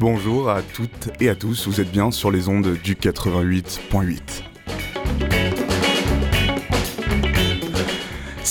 [0.00, 4.33] Bonjour à toutes et à tous, vous êtes bien sur les ondes du 88.8.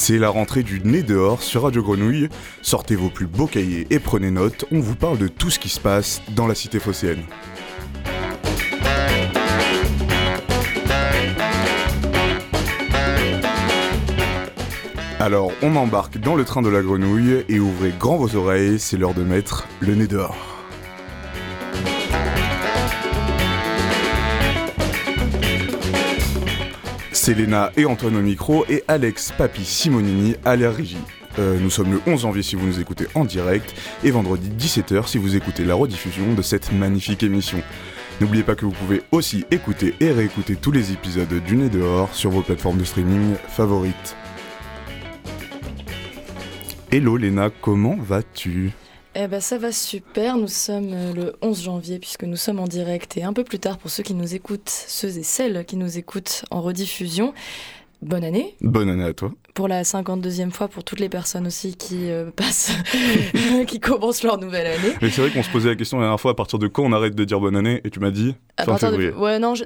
[0.06, 2.28] C'est la rentrée du nez dehors sur Radio Grenouille.
[2.62, 5.70] Sortez vos plus beaux cahiers et prenez note, on vous parle de tout ce qui
[5.70, 7.24] se passe dans la cité phocéenne.
[15.22, 18.98] Alors, on embarque dans le train de la grenouille et ouvrez grand vos oreilles, c'est
[18.98, 20.53] l'heure de mettre le nez dehors.
[27.26, 30.98] C'est Léna et Antoine au micro et Alex Papi Simonini à la régie.
[31.40, 33.74] Euh, nous sommes le 11 janvier si vous nous écoutez en direct
[34.04, 37.60] et vendredi 17h si vous écoutez la rediffusion de cette magnifique émission.
[38.20, 42.14] N'oubliez pas que vous pouvez aussi écouter et réécouter tous les épisodes du Nez dehors
[42.14, 44.18] sur vos plateformes de streaming favorites.
[46.92, 48.74] Hello Léna, comment vas-tu?
[49.16, 52.68] Eh ben ça va super, nous sommes euh, le 11 janvier puisque nous sommes en
[52.68, 55.76] direct et un peu plus tard pour ceux qui nous écoutent, ceux et celles qui
[55.76, 57.34] nous écoutent en rediffusion.
[58.04, 58.56] Bonne année.
[58.62, 59.32] Bonne année à toi.
[59.54, 62.72] Pour la 52e fois, pour toutes les personnes aussi qui euh, passent,
[63.68, 64.94] qui commencent leur nouvelle année.
[65.02, 66.84] Mais c'est vrai qu'on se posait la question la dernière fois à partir de quand
[66.84, 69.12] on arrête de dire bonne année et tu m'as dit à fin février.
[69.12, 69.64] de ouais non dit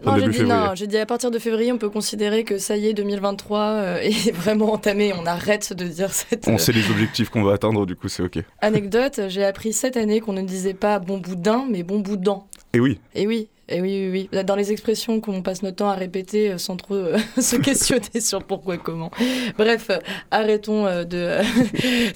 [0.76, 3.98] j'ai dit à partir de février on peut considérer que ça y est 2023 euh,
[4.02, 7.54] est vraiment entamé on arrête de dire cette On euh, sait les objectifs qu'on va
[7.54, 8.40] atteindre, du coup c'est ok.
[8.62, 12.44] anecdote j'ai appris cette année qu'on ne disait pas bon boudin mais bon boudin
[12.74, 14.44] Et oui, Et oui, et oui, oui, oui.
[14.46, 18.22] Dans les expressions qu'on passe notre temps à répéter euh, sans trop euh, se questionner
[18.22, 19.12] sur pourquoi et comment.
[19.58, 20.00] Bref, euh,
[20.32, 21.42] arrêtons euh, de,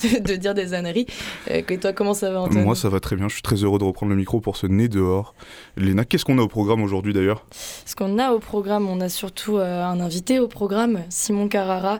[0.07, 1.07] de, de dire des âneries.
[1.47, 2.63] Que toi, comment ça va, Antoine?
[2.63, 4.65] Moi ça va très bien, je suis très heureux de reprendre le micro pour ce
[4.65, 5.35] nez dehors.
[5.75, 7.45] Léna, qu'est-ce qu'on a au programme aujourd'hui d'ailleurs?
[7.85, 11.99] Ce qu'on a au programme, on a surtout un invité au programme, Simon Carrara,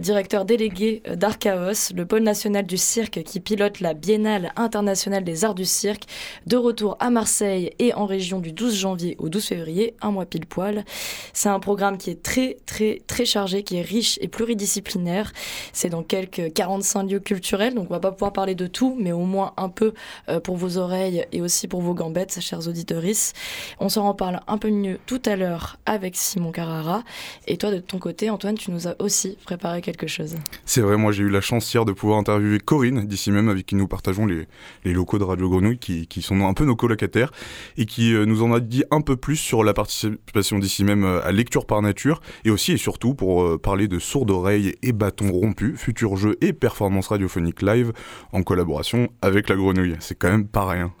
[0.00, 5.54] directeur délégué d'Archaos, le pôle national du cirque qui pilote la Biennale internationale des arts
[5.54, 6.04] du cirque,
[6.46, 10.26] de retour à Marseille et en région du 12 janvier au 12 février, un mois
[10.26, 10.84] pile poil.
[11.32, 15.32] C'est un programme qui est très très très chargé, qui est riche et pluridisciplinaire.
[15.72, 19.12] C'est dans quelques 45 lieux culturels, donc on va pas pouvoir parler de tout, mais
[19.12, 19.94] au moins un peu
[20.28, 23.32] euh, pour vos oreilles et aussi pour vos gambettes, chers auditorices.
[23.80, 27.02] On s'en reparle un peu mieux tout à l'heure avec Simon Carrara.
[27.46, 30.36] Et toi, de ton côté, Antoine, tu nous as aussi préparé quelque chose.
[30.64, 33.66] C'est vrai, moi j'ai eu la chance hier de pouvoir interviewer Corinne, d'ici même, avec
[33.66, 34.46] qui nous partageons les,
[34.84, 37.32] les locaux de Radio Grenouille, qui, qui sont un peu nos colocataires,
[37.76, 41.04] et qui euh, nous en a dit un peu plus sur la participation d'ici même
[41.04, 44.74] euh, à Lecture par Nature, et aussi et surtout pour euh, parler de sourdes oreilles
[44.82, 47.92] et bâtons rompus, futur jeu et performance radiophonique live,
[48.32, 49.96] en collaboration avec la Grenouille.
[50.00, 50.92] C'est quand même pas rien.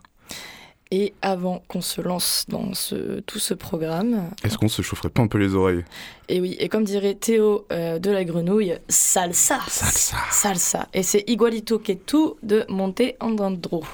[0.90, 5.20] Et avant qu'on se lance dans ce, tout ce programme, Est-ce qu'on se chaufferait pas
[5.20, 5.84] un peu les oreilles?
[6.30, 9.60] Et oui, et comme dirait Théo euh, de la Grenouille, salsa.
[9.68, 10.16] Salsa.
[10.30, 10.88] Salsa.
[10.94, 13.84] Et c'est Igualito que tu de Monte Andandro.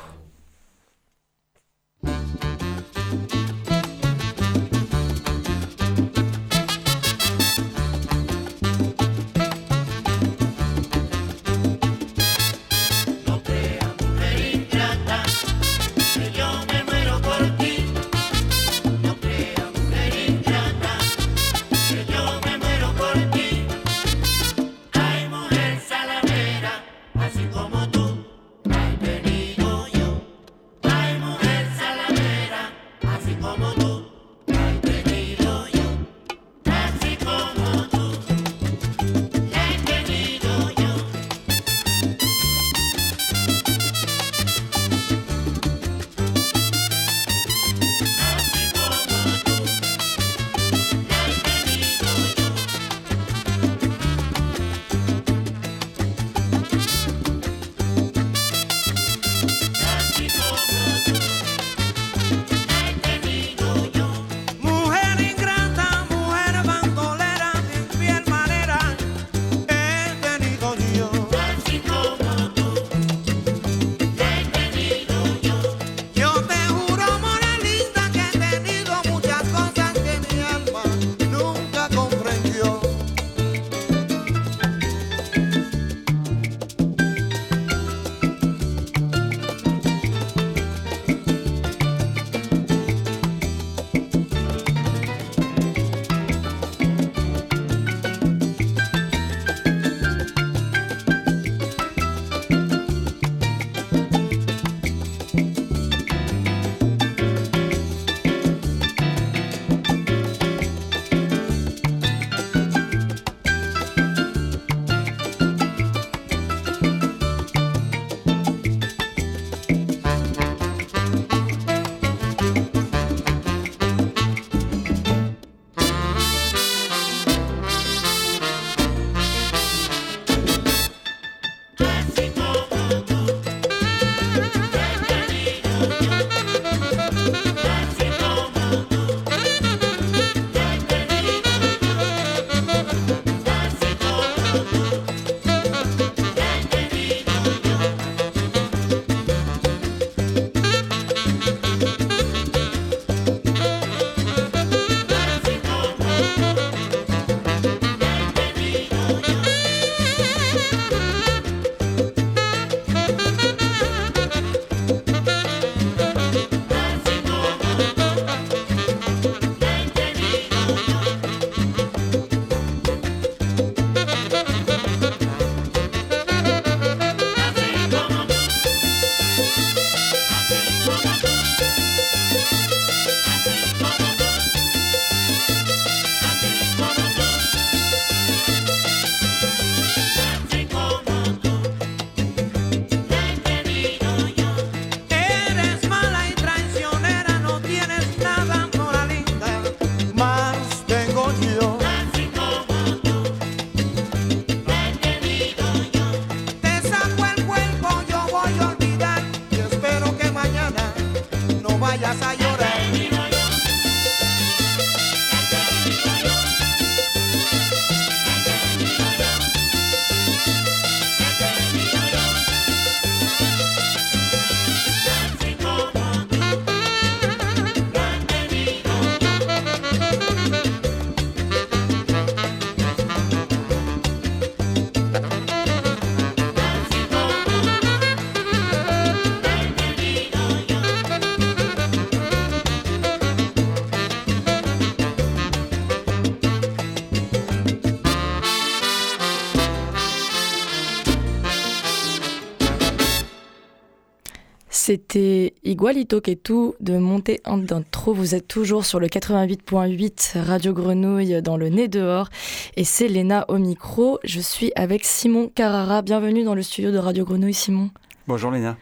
[254.86, 258.12] C'était Igualito que tout de Monter en Dentro.
[258.12, 262.28] Vous êtes toujours sur le 88.8 Radio Grenouille dans le nez dehors.
[262.76, 264.18] Et c'est Léna au micro.
[264.24, 266.02] Je suis avec Simon Carrara.
[266.02, 267.88] Bienvenue dans le studio de Radio Grenouille, Simon.
[268.28, 268.76] Bonjour Léna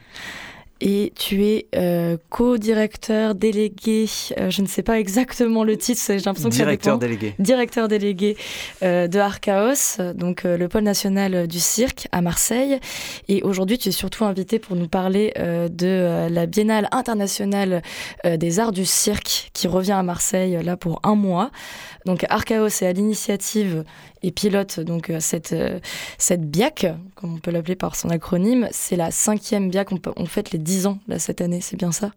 [0.85, 4.05] et tu es euh, co-directeur délégué,
[4.37, 7.35] euh, je ne sais pas exactement le titre, j'ai l'impression que Directeur délégué.
[7.39, 8.35] Directeur délégué
[8.83, 12.81] euh, de Archaos, donc le pôle national du cirque à Marseille.
[13.29, 17.81] Et aujourd'hui, tu es surtout invité pour nous parler de la Biennale internationale
[18.25, 21.49] des arts du cirque qui revient à Marseille là pour un mois.
[22.05, 23.83] Donc Archaos est à l'initiative
[24.21, 25.79] et pilote donc euh, cette, euh,
[26.17, 28.67] cette BIAC, comme on peut l'appeler par son acronyme.
[28.71, 31.91] C'est la cinquième BIAC, on, on fête les 10 ans là, cette année, c'est bien
[31.91, 32.11] ça?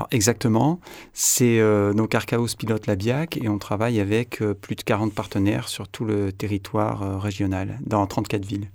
[0.00, 0.80] Alors exactement,
[1.12, 5.68] c'est euh, donc Archaos pilote la BIAC et on travaille avec plus de 40 partenaires
[5.68, 8.70] sur tout le territoire régional, dans 34 villes.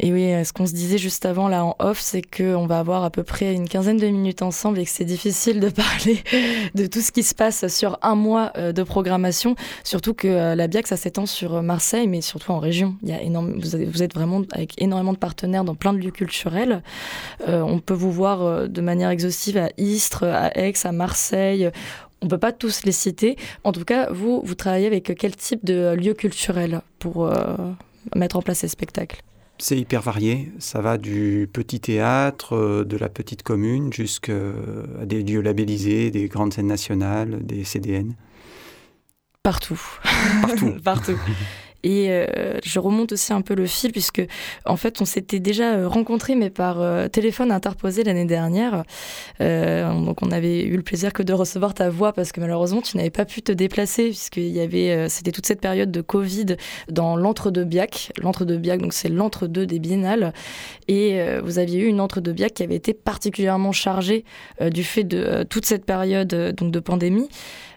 [0.00, 3.02] Et oui, ce qu'on se disait juste avant là en off, c'est qu'on va avoir
[3.02, 6.22] à peu près une quinzaine de minutes ensemble et que c'est difficile de parler
[6.74, 9.56] de tout ce qui se passe sur un mois euh, de programmation.
[9.82, 12.94] Surtout que euh, la BIAC, ça s'étend sur Marseille, mais surtout en région.
[13.02, 16.12] Il y a énorme, vous êtes vraiment avec énormément de partenaires dans plein de lieux
[16.12, 16.82] culturels.
[17.48, 21.70] Euh, on peut vous voir de manière exhaustive à Istres, à Aix, à Marseille.
[22.20, 23.36] On ne peut pas tous les citer.
[23.64, 27.30] En tout cas, vous, vous travaillez avec quel type de lieux culturels pour
[28.14, 29.22] mettre en place ces spectacles?
[29.60, 30.52] C'est hyper varié.
[30.60, 34.32] Ça va du petit théâtre, euh, de la petite commune, jusqu'à
[35.04, 38.14] des lieux labellisés, des grandes scènes nationales, des CDN.
[39.42, 39.80] Partout.
[40.42, 40.74] Partout.
[40.84, 41.18] Partout.
[41.84, 44.22] Et euh, je remonte aussi un peu le fil, puisque
[44.64, 48.82] en fait, on s'était déjà euh, rencontrés, mais par euh, téléphone interposé l'année dernière.
[49.38, 52.96] donc, on avait eu le plaisir que de recevoir ta voix, parce que malheureusement, tu
[52.96, 56.56] n'avais pas pu te déplacer, puisqu'il y avait, c'était toute cette période de Covid
[56.90, 58.12] dans l'entre-deux-biac.
[58.20, 60.32] L'entre-deux-biac, donc c'est l'entre-deux des biennales.
[60.88, 64.24] Et vous aviez eu une entre-deux-biac qui avait été particulièrement chargée
[64.60, 67.28] du fait de toute cette période donc de pandémie.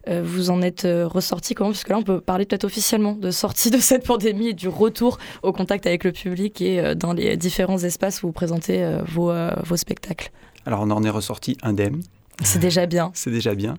[0.08, 1.72] Euh, vous en êtes euh, ressorti comment?
[1.72, 4.68] Parce que là, on peut parler peut-être officiellement de sortie de cette pandémie et du
[4.68, 9.00] retour au contact avec le public et euh, dans les différents espaces où vous présentez
[9.08, 9.32] vos,
[9.64, 10.32] vos spectacles.
[10.66, 12.02] Alors, on en est ressorti indemne.
[12.44, 13.12] C'est déjà bien.
[13.16, 13.76] C'est déjà bien.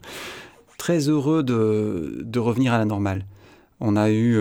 [0.79, 3.25] Très heureux de, de, revenir à la normale.
[3.81, 4.39] On a eu,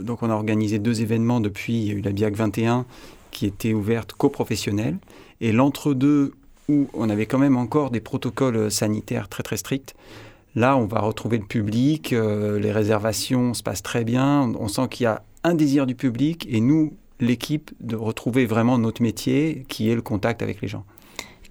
[0.00, 1.74] donc on a organisé deux événements depuis.
[1.74, 2.86] Il y a eu la BIAC 21
[3.30, 4.98] qui était ouverte co-professionnelle
[5.40, 6.34] et l'entre-deux
[6.68, 9.94] où on avait quand même encore des protocoles sanitaires très très stricts.
[10.54, 14.88] Là, on va retrouver le public, euh, les réservations se passent très bien, on sent
[14.90, 19.64] qu'il y a un désir du public et nous, l'équipe, de retrouver vraiment notre métier
[19.68, 20.84] qui est le contact avec les gens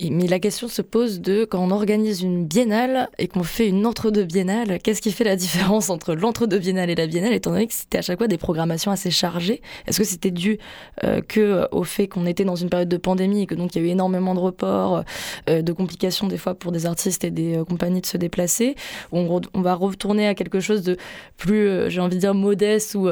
[0.10, 3.86] mais la question se pose de quand on organise une biennale et qu'on fait une
[3.86, 7.67] entre-deux biennale, qu'est-ce qui fait la différence entre l'entre-deux biennale et la biennale, étant donné
[7.67, 9.62] que c'était à chaque fois des programmations assez chargées?
[9.86, 10.58] Est-ce que c'était dû
[11.03, 13.75] euh, que euh, au fait qu'on était dans une période de pandémie et que donc
[13.75, 15.03] il y a eu énormément de reports,
[15.50, 18.75] euh, de complications des fois pour des artistes et des compagnies de se déplacer?
[19.12, 20.98] On, on, va retourner à quelque chose de
[21.38, 23.10] plus, j'ai envie de dire, modeste ou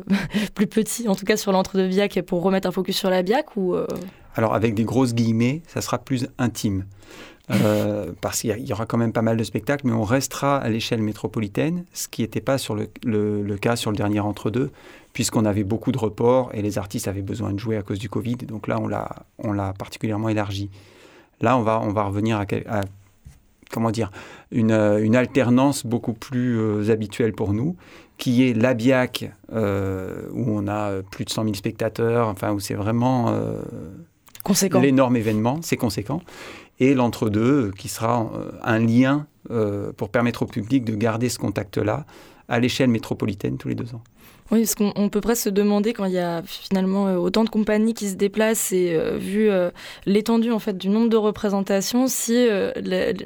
[0.54, 3.56] plus petit, en tout cas sur l'entre-deux biac pour remettre un focus sur la biac
[3.56, 3.76] ou
[4.36, 6.84] alors avec des grosses guillemets, ça sera plus intime.
[7.50, 10.68] Euh, parce qu'il y aura quand même pas mal de spectacles, mais on restera à
[10.68, 14.70] l'échelle métropolitaine, ce qui n'était pas sur le, cas sur le dernier entre-deux,
[15.12, 18.08] puisqu'on avait beaucoup de reports et les artistes avaient besoin de jouer à cause du
[18.08, 18.36] Covid.
[18.36, 18.78] Donc là,
[19.38, 20.70] on l'a particulièrement élargi.
[21.40, 22.44] Là, on va, on va revenir à,
[23.70, 24.10] comment dire,
[24.52, 27.76] une, une, alternance beaucoup plus euh, habituelle pour nous,
[28.18, 32.74] qui est l'ABIAC, euh, où on a plus de 100 000 spectateurs, enfin, où c'est
[32.74, 33.34] vraiment
[34.80, 36.22] l'énorme événement, c'est conséquent,
[36.78, 41.38] et l'entre-deux qui sera euh, un lien euh, pour permettre au public de garder ce
[41.38, 42.06] contact-là
[42.50, 44.02] à l'échelle métropolitaine tous les deux ans.
[44.50, 47.48] Oui, parce qu'on peut presque se demander quand il y a finalement euh, autant de
[47.48, 49.48] compagnies qui se déplacent et vu
[50.06, 52.48] l'étendue en fait du nombre de représentations, si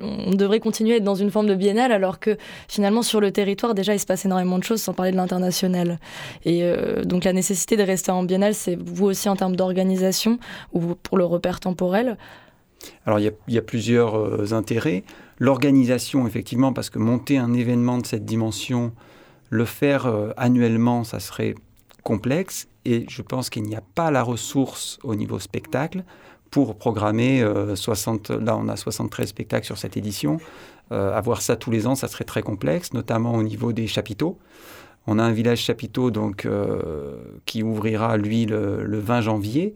[0.03, 2.37] on devrait continuer à être dans une forme de biennale alors que
[2.69, 5.99] finalement sur le territoire déjà il se passe énormément de choses sans parler de l'international.
[6.45, 6.63] Et
[7.05, 10.39] donc la nécessité de rester en biennale, c'est vous aussi en termes d'organisation
[10.75, 12.19] ou pour le repère temporel?
[13.07, 15.05] Alors il y a, plusieurs euh, intérêts.
[15.39, 18.93] L'organisation, effectivement, parce que monter un événement de cette dimension,
[19.51, 21.55] le faire euh, annuellement, ça serait
[22.03, 22.69] complexe.
[22.85, 26.05] Et je pense qu'il n'y a pas la ressource au niveau spectacle
[26.51, 30.39] pour programmer 60, là on a 73 spectacles sur cette édition.
[30.91, 34.39] avoir ça tous les ans, ça serait très complexe, notamment au niveau des chapiteaux.
[35.07, 39.75] On a un village chapiteau donc, euh, qui ouvrira, lui, le, 20 janvier,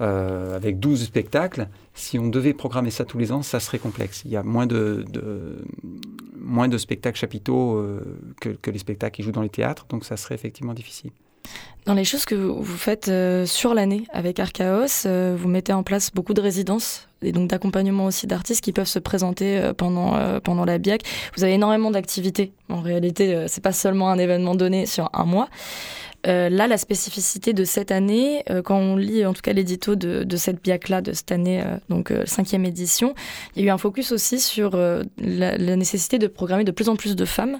[0.00, 1.68] euh, avec 12 spectacles.
[1.94, 4.22] Si on devait programmer ça tous les ans, ça serait complexe.
[4.24, 5.04] Il y a moins de,
[6.44, 8.00] moins de spectacles chapiteaux euh,
[8.40, 11.10] que, les spectacles qui jouent dans les théâtres, donc ça serait effectivement difficile.
[11.84, 15.82] Dans les choses que vous faites euh, sur l'année avec Archaos, euh, vous mettez en
[15.82, 20.64] place beaucoup de résidences et donc d'accompagnement aussi d'artistes qui peuvent se présenter pendant, pendant
[20.64, 21.02] la BIAC.
[21.36, 22.52] Vous avez énormément d'activités.
[22.68, 25.48] En réalité, c'est pas seulement un événement donné sur un mois.
[26.26, 29.94] Euh, là, la spécificité de cette année, euh, quand on lit en tout cas l'édito
[29.94, 33.14] de, de, cette BIAC-là, de cette année, euh, donc cinquième édition,
[33.54, 34.76] il y a eu un focus aussi sur
[35.18, 37.58] la, nécessité de programmer de plus en plus de femmes,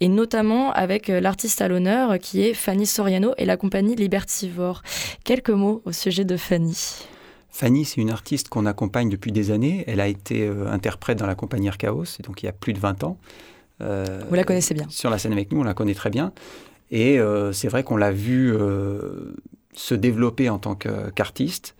[0.00, 4.82] et notamment avec l'artiste à l'honneur qui est Fanny Soriano et la compagnie Libertivore.
[5.24, 6.76] Quelques mots au sujet de Fanny.
[7.50, 9.84] Fanny, c'est une artiste qu'on accompagne depuis des années.
[9.86, 13.04] Elle a été interprète dans la compagnie Archaos, donc il y a plus de 20
[13.04, 13.18] ans.
[13.80, 16.32] Vous la connaissez bien Sur la scène avec nous, on la connaît très bien.
[16.94, 19.34] Et euh, c'est vrai qu'on l'a vu euh,
[19.72, 21.74] se développer en tant qu'artiste.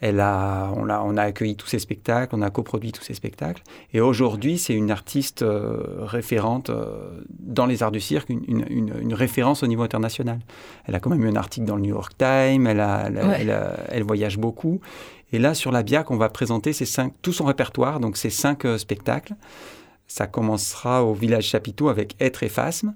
[0.00, 3.14] Elle a, on, a, on a accueilli tous ses spectacles, on a coproduit tous ses
[3.14, 3.62] spectacles.
[3.94, 6.72] Et aujourd'hui, c'est une artiste euh, référente
[7.38, 10.40] dans les arts du cirque, une, une, une, référence au niveau international.
[10.84, 13.06] Elle a quand même eu un article dans le New York Times, elle, a,
[13.38, 13.56] elle,
[13.88, 14.80] elle, voyage beaucoup.
[15.32, 18.30] Et là, sur la BIAC, on va présenter ses cinq, tout son répertoire, donc ses
[18.30, 19.34] cinq spectacles.
[20.08, 22.94] Ça commencera au village Chapiteau avec Être et Phasme.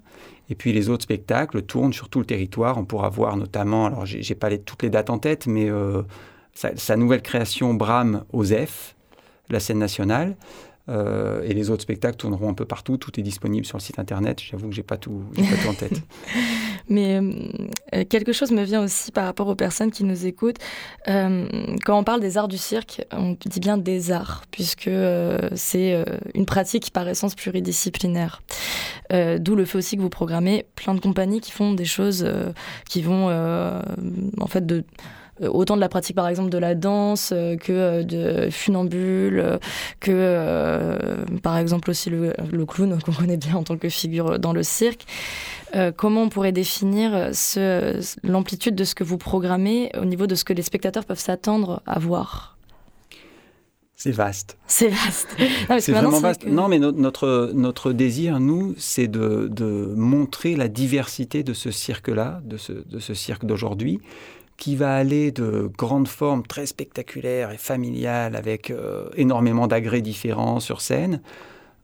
[0.51, 2.77] Et puis les autres spectacles tournent sur tout le territoire.
[2.77, 6.03] On pourra voir notamment, alors j'ai pas toutes les dates en tête, mais euh,
[6.53, 8.95] sa, nouvelle création Bram Osef,
[9.49, 10.35] la scène nationale.
[10.91, 12.97] Euh, et les autres spectacles tourneront un peu partout.
[12.97, 14.41] Tout est disponible sur le site internet.
[14.41, 16.01] J'avoue que j'ai pas tout, pas tout en tête.
[16.89, 20.57] Mais euh, quelque chose me vient aussi par rapport aux personnes qui nous écoutent.
[21.07, 21.47] Euh,
[21.85, 24.89] quand on parle des arts du cirque, on dit bien des arts, puisque
[25.55, 28.41] c'est une pratique par essence pluridisciplinaire.
[29.09, 32.29] D'où le fait aussi que vous programmez plein de compagnies qui font des choses
[32.89, 34.83] qui vont en fait de euh,
[35.47, 39.59] autant de la pratique par exemple de la danse euh, que euh, de funambule,
[39.99, 40.97] que
[41.41, 42.33] par exemple aussi le,
[42.65, 45.05] clown qu'on connaît bien en tant que figure dans le cirque.
[45.97, 47.31] comment on pourrait définir
[48.23, 51.81] l'amplitude de ce que vous programmez au niveau de ce que les spectateurs peuvent s'attendre
[51.85, 52.57] à voir?
[54.03, 54.57] C'est vaste.
[54.65, 55.37] C'est vaste.
[55.79, 56.47] C'est vraiment vaste.
[56.47, 62.41] Non, mais notre, notre désir, nous, c'est de, de, montrer la diversité de ce cirque-là,
[62.43, 63.99] de ce, de ce cirque d'aujourd'hui,
[64.61, 70.59] qui va aller de grandes formes très spectaculaires et familiales avec euh, énormément d'agrès différents
[70.59, 71.19] sur scène,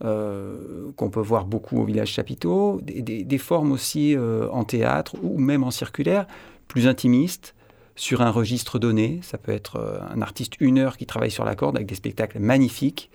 [0.06, 5.40] euh, qu'on peut voir beaucoup au village chapiteau, des, formes aussi euh, en théâtre ou
[5.40, 6.28] même en circulaire,
[6.68, 7.56] plus intimistes,
[7.96, 9.22] sur un registre donné.
[9.24, 12.38] Ça peut être un artiste une heure qui travaille sur la corde avec des spectacles
[12.38, 13.10] magnifiques.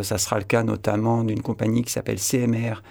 [0.00, 2.82] ça sera le cas notamment d'une compagnie qui s'appelle CMR,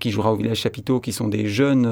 [0.00, 1.86] qui jouera au village chapiteau, qui sont des jeunes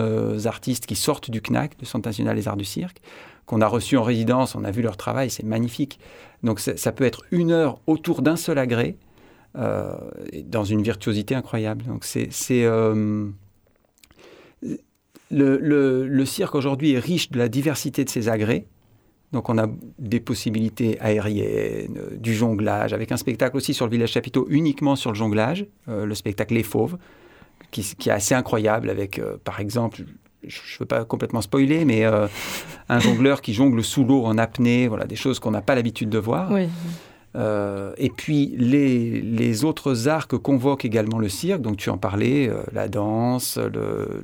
[0.45, 3.01] artistes qui sortent du CNAC, du Centre national des arts du cirque
[3.47, 5.99] qu'on a reçus en résidence, on a vu leur travail, c'est magnifique.
[6.43, 8.97] Donc ça peut être une heure autour d'un seul agrès,
[9.57, 9.95] euh,
[10.45, 11.85] dans une virtuosité incroyable.
[11.85, 13.29] Donc c'est euh,
[15.31, 18.67] le, le, cirque aujourd'hui est riche de la diversité de ses agrès.
[19.33, 19.67] Donc on a
[19.99, 25.11] des possibilités aériennes, du jonglage, avec un spectacle aussi sur le village chapiteau uniquement sur
[25.11, 26.99] le jonglage, euh, le spectacle Les Fauves,
[27.71, 30.03] qui, qui, est assez incroyable avec, par exemple,
[30.49, 32.27] je ne veux pas complètement spoiler, mais euh,
[32.89, 36.11] un jongleur qui jongle sous l'eau en apnée, voilà, des choses qu'on n'a pas l'habitude
[36.11, 36.51] de voir.
[37.37, 41.99] Euh, et puis les, les, autres arts que convoque également le cirque, donc tu en
[41.99, 44.23] parlais, euh, la danse, le,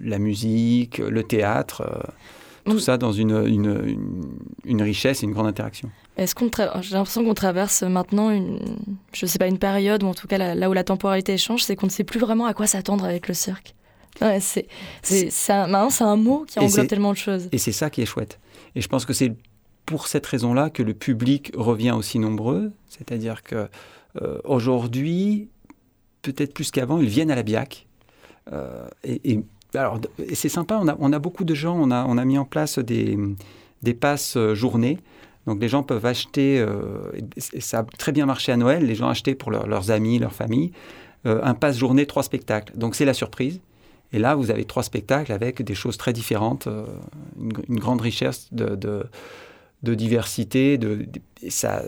[0.00, 2.04] la musique, le théâtre,
[2.64, 3.98] tout ça dans une, une,
[4.64, 5.90] une, richesse et une grande interaction.
[6.16, 6.48] Est-ce qu'on
[6.82, 8.60] j'ai l'impression qu'on traverse maintenant une,
[9.12, 11.74] je sais pas, une période ou en tout cas là où la temporalité change, c'est
[11.74, 13.75] qu'on ne sait plus vraiment à quoi s'attendre avec le cirque.
[14.20, 14.66] Ouais, c'est,
[15.02, 17.48] c'est, maintenant, c'est un mot qui englobe tellement de choses.
[17.52, 18.38] Et c'est ça qui est chouette.
[18.74, 19.34] Et je pense que c'est
[19.86, 22.72] pour cette raison-là que le public revient aussi nombreux.
[22.88, 23.68] C'est-à-dire que
[24.20, 25.48] euh, aujourd'hui,
[26.22, 27.86] peut-être plus qu'avant, ils viennent à la BIAC.
[28.52, 29.40] Euh, et,
[29.74, 30.00] alors,
[30.32, 32.44] c'est sympa, on a, on a, beaucoup de gens, on a, on a mis en
[32.44, 33.18] place des,
[33.82, 34.98] des passes euh, journées.
[35.46, 36.56] Donc les gens peuvent acheter,
[37.36, 40.32] et ça a très bien marché à Noël, les gens achetaient pour leurs amis, leur
[40.32, 40.72] famille,
[41.24, 42.76] un passe journée, trois spectacles.
[42.76, 43.60] Donc c'est la surprise.
[44.12, 46.86] Et là, vous avez trois spectacles avec des choses très différentes, euh,
[47.38, 49.04] une, grande richesse de, de
[49.82, 50.78] diversité.
[50.78, 51.06] De,
[51.48, 51.82] ça,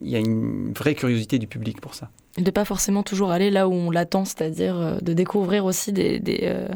[0.00, 2.10] il y a une vraie curiosité du public pour ça.
[2.38, 6.18] De pas forcément toujours aller là où on l'attend, c'est-à-dire euh, de découvrir aussi des,
[6.44, 6.66] euh,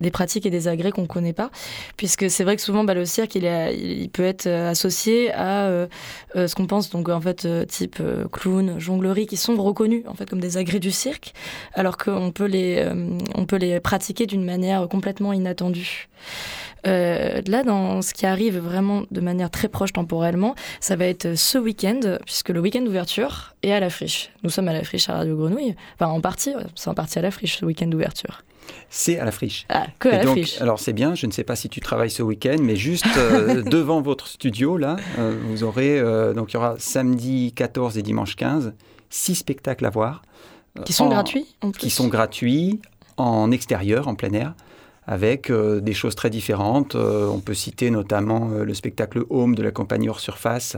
[0.00, 1.50] des pratiques et des agrès qu'on ne connaît pas.
[1.96, 5.88] Puisque c'est vrai que souvent, bah, le cirque, il, il peut être euh, associé à
[6.34, 8.00] ce qu'on pense, donc en fait, type
[8.30, 11.34] clown, jonglerie, qui sont reconnus en fait comme des agrès du cirque,
[11.74, 12.48] alors qu'on peut,
[13.34, 16.08] on peut les pratiquer d'une manière complètement inattendue.
[16.86, 21.36] Euh, là, dans ce qui arrive vraiment de manière très proche temporellement, ça va être
[21.36, 24.30] ce week-end, puisque le week-end d'ouverture est à la friche.
[24.42, 25.74] Nous sommes à la friche à Radio Grenouille.
[25.94, 28.42] Enfin, en partie, c'est en partie à la friche, ce week-end d'ouverture.
[28.88, 29.66] C'est à la friche.
[29.68, 30.60] Ah, que à la friche.
[30.60, 33.62] Alors c'est bien, je ne sais pas si tu travailles ce week-end, mais juste euh,
[33.70, 36.00] devant votre studio, là, euh, vous aurez,
[36.34, 38.74] donc il y aura samedi 14 et dimanche 15,
[39.08, 40.22] six spectacles à voir.
[40.84, 41.46] Qui sont gratuits
[41.78, 42.80] Qui sont gratuits,
[43.16, 44.54] en extérieur, en plein air
[45.10, 46.94] avec euh, des choses très différentes.
[46.94, 50.76] Euh, on peut citer notamment euh, le spectacle Home de la compagnie Hors Surface,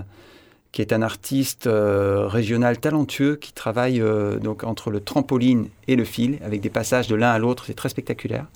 [0.72, 4.02] qui est un artiste régional talentueux qui travaille
[4.42, 7.64] donc entre le trampoline et le fil, avec des passages de l'un à l'autre.
[7.66, 8.46] C'est très spectaculaire.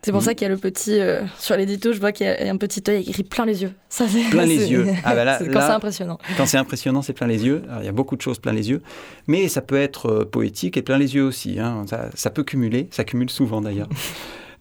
[0.00, 0.98] C'est pour ça qu'il y a le petit
[1.38, 3.72] sur l'édito, je vois qu'il y a un petit œil écrit plein les yeux.
[3.90, 4.86] Ça, plein les yeux.
[5.04, 6.18] Ah bah quand c'est impressionnant.
[6.38, 7.62] Quand c'est impressionnant, c'est plein les yeux.
[7.80, 8.80] il y a beaucoup de choses plein les yeux,
[9.26, 11.60] mais ça peut être poétique et plein les yeux aussi.
[11.60, 11.84] Hein.
[11.90, 13.90] Ça, ça, peut cumuler, ça cumule souvent d'ailleurs.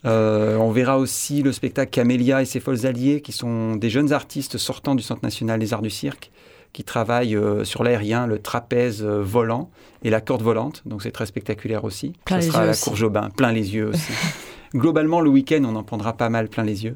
[0.05, 4.11] Euh, on verra aussi le spectacle Camélia et ses folles alliées, qui sont des jeunes
[4.11, 6.31] artistes sortant du Centre national des arts du cirque,
[6.73, 9.69] qui travaillent euh, sur l'aérien, le trapèze euh, volant
[10.03, 10.81] et la corde volante.
[10.85, 12.13] Donc c'est très spectaculaire aussi.
[12.25, 14.11] Plein Ça sera à la Cour Jobin, plein les yeux aussi.
[14.75, 16.95] Globalement, le week-end, on en prendra pas mal plein les yeux.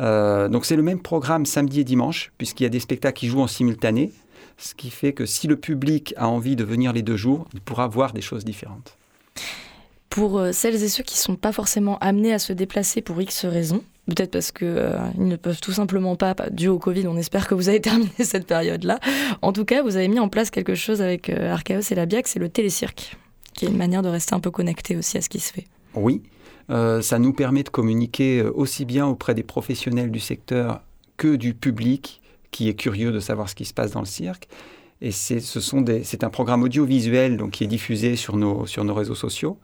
[0.00, 3.42] donc c'est le même programme samedi et dimanche, puisqu'il y a des spectacles qui jouent
[3.42, 4.12] en simultané,
[4.58, 7.60] ce qui fait que si le public a envie de venir les deux jours, il
[7.60, 8.98] pourra voir des choses différentes
[10.16, 13.20] pour euh, celles et ceux qui ne sont pas forcément amenés à se déplacer pour
[13.20, 17.18] X raisons, peut-être parce qu'ils euh, ne peuvent tout simplement pas, dû au Covid, on
[17.18, 18.98] espère que vous avez terminé cette période-là.
[19.42, 22.28] En tout cas, vous avez mis en place quelque chose avec euh, et la BIAC,
[22.28, 23.14] c'est le télécirque,
[23.52, 25.66] qui est une manière de rester un peu connecté aussi à ce qui se fait.
[25.94, 26.22] Oui,
[26.68, 30.80] ça nous permet de communiquer aussi bien auprès des professionnels du secteur
[31.18, 34.48] que du public qui est curieux de savoir ce qui se passe dans le cirque.
[35.02, 39.14] Et c'est, ce un programme audiovisuel donc, qui est diffusé sur nos, sur nos réseaux
[39.14, 39.58] sociaux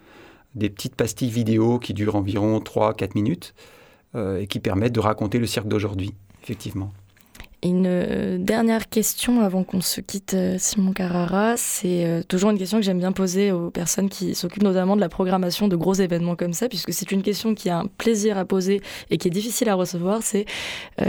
[0.55, 3.55] des petites pastilles vidéo qui durent environ 3-4 minutes
[4.15, 6.93] euh, et qui permettent de raconter le cirque d'aujourd'hui, effectivement.
[7.65, 11.57] Une euh, dernière question avant qu'on se quitte, euh, Simon Carrara.
[11.57, 15.09] C'est toujours une question que j'aime bien poser aux personnes qui s'occupent notamment de la
[15.09, 18.45] programmation de gros événements comme ça, puisque c'est une question qui a un plaisir à
[18.45, 20.23] poser et qui est difficile à recevoir.
[20.23, 20.45] C'est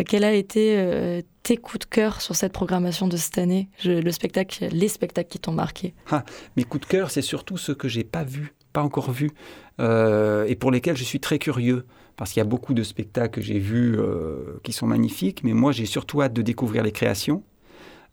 [0.08, 3.68] quel a été tes coups de cœur sur cette programmation de cette année?
[3.84, 6.24] Le spectacle, les spectacles qui t'ont marqué ah,
[6.56, 9.32] Mes coups de cœur, c'est surtout ceux que j'ai pas vus pas encore vus
[9.80, 11.86] euh, et pour lesquels je suis très curieux.
[12.16, 15.54] Parce qu'il y a beaucoup de spectacles que j'ai vus euh, qui sont magnifiques, mais
[15.54, 17.42] moi j'ai surtout hâte de découvrir les créations,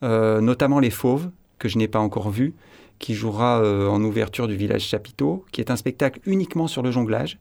[0.03, 2.55] euh, notamment Les Fauves, que je n'ai pas encore vu,
[2.99, 7.38] qui jouera en ouverture du village Chapiteau, qui est un spectacle uniquement sur le jonglage.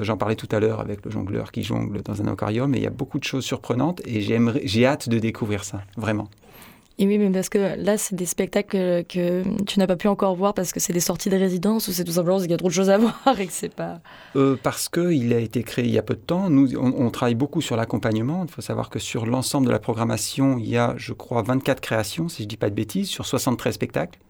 [0.00, 2.84] J'en parlais tout à l'heure avec le jongleur qui jongle dans un aquarium, et il
[2.84, 6.28] y a beaucoup de choses surprenantes, et j'ai hâte de découvrir ça, vraiment.
[6.98, 10.36] Et oui, mais parce que là, c'est des spectacles que tu n'as pas pu encore
[10.36, 12.54] voir parce que c'est des sorties de résidence ou c'est tout simplement parce qu'il y
[12.54, 14.00] a trop de choses à voir et que c'est pas.
[14.36, 16.48] Euh, parce qu'il a été créé il y a peu de temps.
[16.50, 18.44] Nous, on, travaille beaucoup sur l'accompagnement.
[18.44, 21.80] Il faut savoir que sur l'ensemble de la programmation, il y a, je crois, 24
[21.80, 24.20] créations, si je ne dis pas de bêtises, sur 73 spectacles.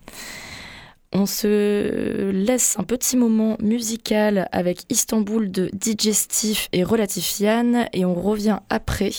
[1.16, 8.14] On se laisse un petit moment musical avec Istanbul de Digestif et Relatifian et on
[8.14, 9.12] revient après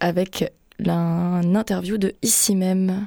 [0.00, 3.06] avec l'interview de Ici même.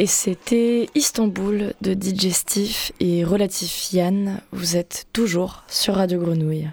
[0.00, 4.40] Et c'était Istanbul de Digestif et Relatif Yann.
[4.50, 6.70] Vous êtes toujours sur Radio Grenouille.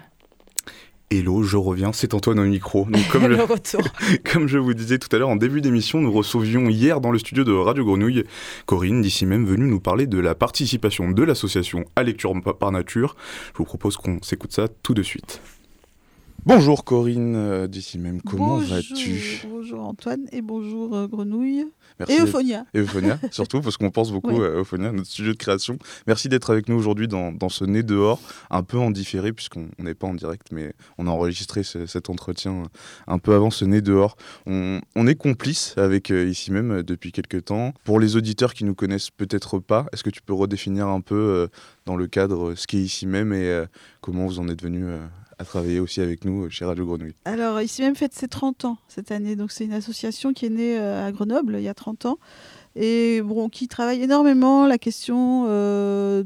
[1.10, 2.88] Hello, je reviens, c'est Antoine au micro.
[3.12, 3.82] comme, le retour.
[4.32, 7.18] comme je vous disais tout à l'heure en début d'émission, nous recevions hier dans le
[7.18, 8.24] studio de Radio Grenouille
[8.64, 13.14] Corinne, d'ici même venue nous parler de la participation de l'association à lecture par nature.
[13.52, 15.42] Je vous propose qu'on s'écoute ça tout de suite.
[16.46, 19.42] Bonjour Corinne, euh, d'ici même, comment vas-tu?
[19.48, 21.66] Bonjour Antoine et bonjour euh, Grenouille.
[22.08, 22.64] Et Euphonia.
[22.74, 25.78] Et Euphonia, surtout, parce qu'on pense beaucoup à Euphonia, notre sujet de création.
[26.06, 28.20] Merci d'être avec nous aujourd'hui dans, dans, ce nez dehors,
[28.50, 32.62] un peu en différé, puisqu'on n'est pas en direct, mais on a enregistré cet entretien
[33.06, 34.16] un peu avant ce nez dehors.
[34.46, 37.72] On, on est complice avec euh, ici même euh, depuis quelques temps.
[37.84, 41.16] Pour les auditeurs qui nous connaissent peut-être pas, est-ce que tu peux redéfinir un peu
[41.16, 41.46] euh,
[41.84, 43.64] dans le cadre ce qui est ici même et
[44.00, 44.84] comment vous en êtes venu
[45.38, 47.14] à travailler aussi avec nous euh, chez Radio Grenouille.
[47.24, 49.36] Alors, ici même fête ses 30 ans cette année.
[49.36, 52.18] Donc, c'est une association qui est née euh, à Grenoble il y a 30 ans
[52.76, 56.22] et qui travaille énormément la question, euh,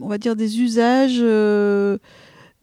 [0.00, 1.18] on va dire, des usages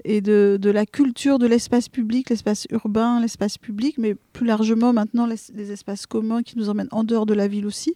[0.06, 5.26] et de, la culture de l'espace public, l'espace urbain, l'espace public, mais plus largement maintenant
[5.26, 7.96] les, espaces communs qui nous emmènent en dehors de la ville aussi.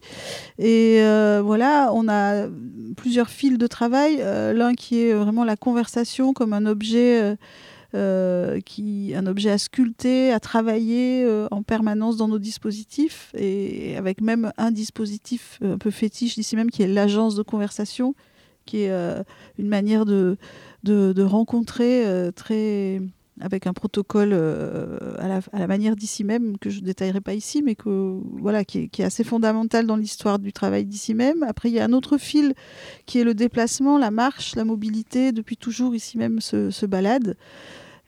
[0.57, 0.99] Et
[1.41, 2.47] voilà, on a
[2.97, 4.17] plusieurs fils de travail.
[4.17, 7.37] L'un qui est vraiment la conversation comme un objet
[8.61, 14.21] qui, un objet à sculpter, à travailler euh, en permanence dans nos dispositifs, et avec
[14.21, 18.15] même un dispositif un peu fétiche d'ici même, qui est l'agence de conversation,
[18.65, 19.23] qui est euh,
[19.57, 20.37] une manière de,
[20.83, 23.01] de, rencontrer très
[23.41, 27.33] avec un protocole à, la, à, la, manière d'ici même, que je ne détaillerai pas
[27.33, 31.43] ici, mais que, voilà, qui, est, assez fondamental dans l'histoire du travail d'ici même.
[31.43, 32.53] Après, il y a un autre fil
[33.05, 37.37] qui est le déplacement, la marche, la mobilité, depuis toujours ici même se, balade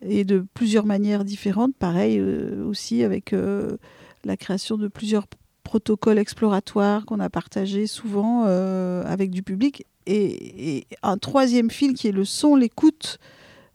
[0.01, 1.75] et de plusieurs manières différentes.
[1.75, 3.77] Pareil euh, aussi avec euh,
[4.25, 5.25] la création de plusieurs
[5.63, 9.85] protocoles exploratoires qu'on a partagés souvent euh, avec du public.
[10.05, 13.19] Et, un troisième fil qui est le son, l'écoute.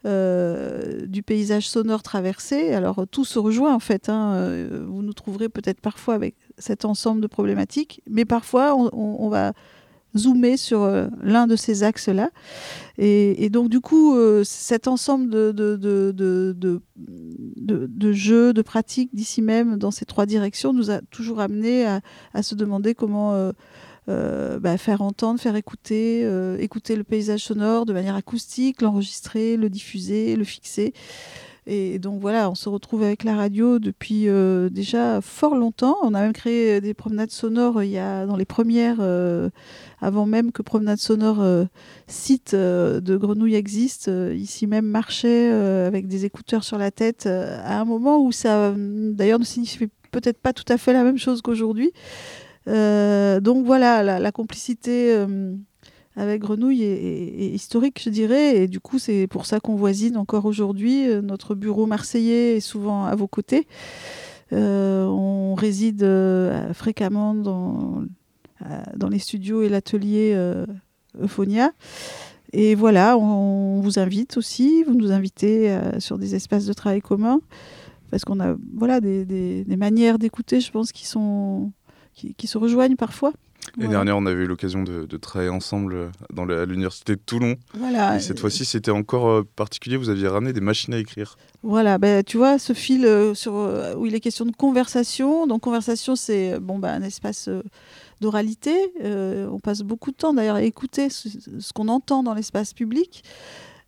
[0.04, 2.72] Du paysage sonore traversé.
[2.72, 4.08] Alors tout se rejoint en fait.
[4.08, 4.66] Hein.
[4.86, 9.52] Vous nous trouverez peut-être parfois avec cet ensemble de problématiques, mais parfois on va
[10.16, 12.30] zoomer sur euh, l'un de ces axes-là.
[12.98, 15.52] Et, donc, du coup, euh, cet ensemble de,
[18.12, 22.54] jeux, de pratiques d'ici même, dans ces trois directions, nous a toujours amené à se
[22.54, 23.52] demander comment
[24.08, 26.26] euh, bah, faire entendre, faire écouter,
[26.58, 30.92] écouter le paysage sonore de manière acoustique, l'enregistrer, le diffuser, le fixer.
[31.70, 35.98] Et donc voilà, on se retrouve avec la radio depuis euh, déjà fort longtemps.
[36.00, 39.50] On a même créé des promenades sonores euh, il y a, dans les premières, euh,
[40.00, 41.44] avant même que Promenade Sonore
[42.06, 44.10] site de Grenouille existe.
[44.34, 49.40] ici même marchait avec des écouteurs sur la tête à un moment où ça, d'ailleurs,
[49.40, 51.92] ne signifiait peut-être pas tout à fait la même chose qu'aujourd'hui.
[52.68, 55.16] Donc voilà, la, complicité
[56.18, 58.56] avec Grenouille est, historique, je dirais.
[58.56, 61.08] Et du coup, c'est pour ça qu'on voisine encore aujourd'hui.
[61.08, 63.66] Euh, notre bureau marseillais est souvent à vos côtés.
[64.52, 68.02] Euh, on réside euh, fréquemment dans,
[69.10, 70.36] les studios et l'atelier
[71.20, 71.70] Euphonia.
[72.52, 77.40] Et voilà, on, vous invite aussi, vous nous invitez sur des espaces de travail communs,
[78.10, 81.70] parce qu'on a voilà, des manières d'écouter, je pense, qui, sont,
[82.18, 83.32] qui, qui se rejoignent parfois.
[83.76, 87.56] L'année dernière, on avait eu l'occasion de, travailler ensemble euh, dans à l'université de Toulon.
[87.74, 88.16] Voilà.
[88.16, 89.96] Et cette fois-ci, c'était encore euh, particulier.
[89.96, 91.36] Vous aviez ramené des machines à écrire.
[91.62, 93.52] Voilà, ben, tu vois, ce fil euh, sur,
[93.96, 95.46] où il est question de conversation.
[95.46, 97.50] Donc, conversation, c'est bon, ben, un espace
[98.20, 98.92] d'oralité.
[99.04, 103.22] on passe beaucoup de temps d'ailleurs à écouter ce qu'on entend dans l'espace public.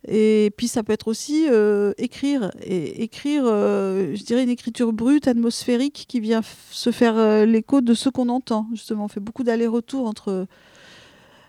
[0.08, 4.92] Et puis ça peut être aussi euh, écrire, et écrire, euh, je dirais, une écriture
[4.92, 8.66] brute, atmosphérique, qui vient se faire euh, l'écho de ce qu'on entend.
[8.72, 10.46] Justement, on fait beaucoup d'allers-retours entre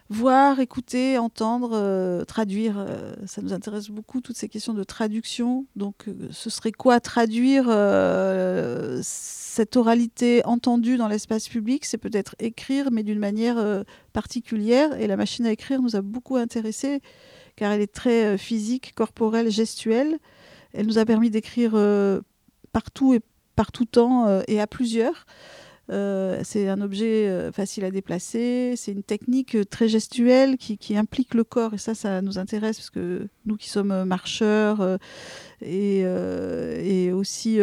[0.10, 2.86] voir, écouter, entendre, traduire.
[3.26, 5.66] ça nous intéresse beaucoup, toutes ces questions de traduction.
[5.78, 7.68] Donc, ce serait quoi traduire
[9.02, 11.86] cette oralité entendue dans l'espace public?
[11.86, 15.00] C'est peut-être écrire, mais d'une manière particulière.
[15.00, 17.00] Et la machine à écrire nous a beaucoup intéressés
[17.56, 20.20] car elle est très euh, physique, corporelle, gestuelle.
[20.74, 22.22] Elle nous a permis d'écrire euh,
[22.72, 23.22] partout et
[23.56, 25.26] par tout temps euh, et à plusieurs.
[25.90, 31.74] c'est un objet facile à déplacer, c'est une technique très gestuelle qui, implique le corps
[31.74, 34.98] et ça, ça nous intéresse parce que nous qui sommes marcheurs
[35.62, 37.60] et, et, aussi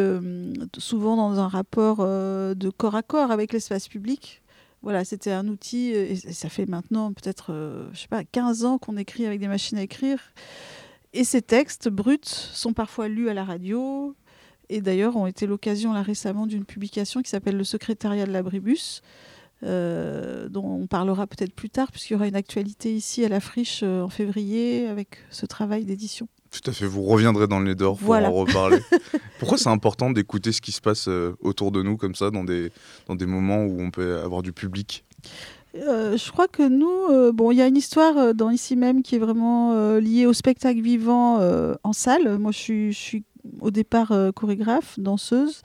[0.76, 4.42] souvent dans un rapport de corps à corps avec l'espace public,
[4.82, 8.64] voilà, c'était un outil, euh, et ça fait maintenant peut-être, euh, je sais pas, 15
[8.64, 10.20] ans qu'on écrit avec des machines à écrire.
[11.12, 14.14] Et ces textes bruts sont parfois lus à la radio,
[14.68, 19.02] et d'ailleurs ont été l'occasion là récemment d'une publication qui s'appelle Le secrétariat de l'abribus,
[19.62, 23.82] dont on parlera peut-être plus tard, puisqu'il y aura une actualité ici à la friche
[23.82, 26.28] en février avec ce travail d'édition.
[26.50, 28.78] Tout à fait, vous reviendrez dans le nez d'or pour en reparler.
[29.38, 31.08] Pourquoi c'est important d'écouter ce qui se passe
[31.40, 32.72] autour de nous comme ça, dans des,
[33.06, 35.04] dans des moments où on peut avoir du public?
[35.74, 38.74] Euh, je crois que nous, euh, bon, il y a une histoire euh, dans ici
[38.74, 41.40] même qui est vraiment liée au spectacle vivant
[41.82, 42.38] en salle.
[42.38, 43.24] Moi, je suis, je suis
[43.60, 45.62] au départ chorégraphe, danseuse.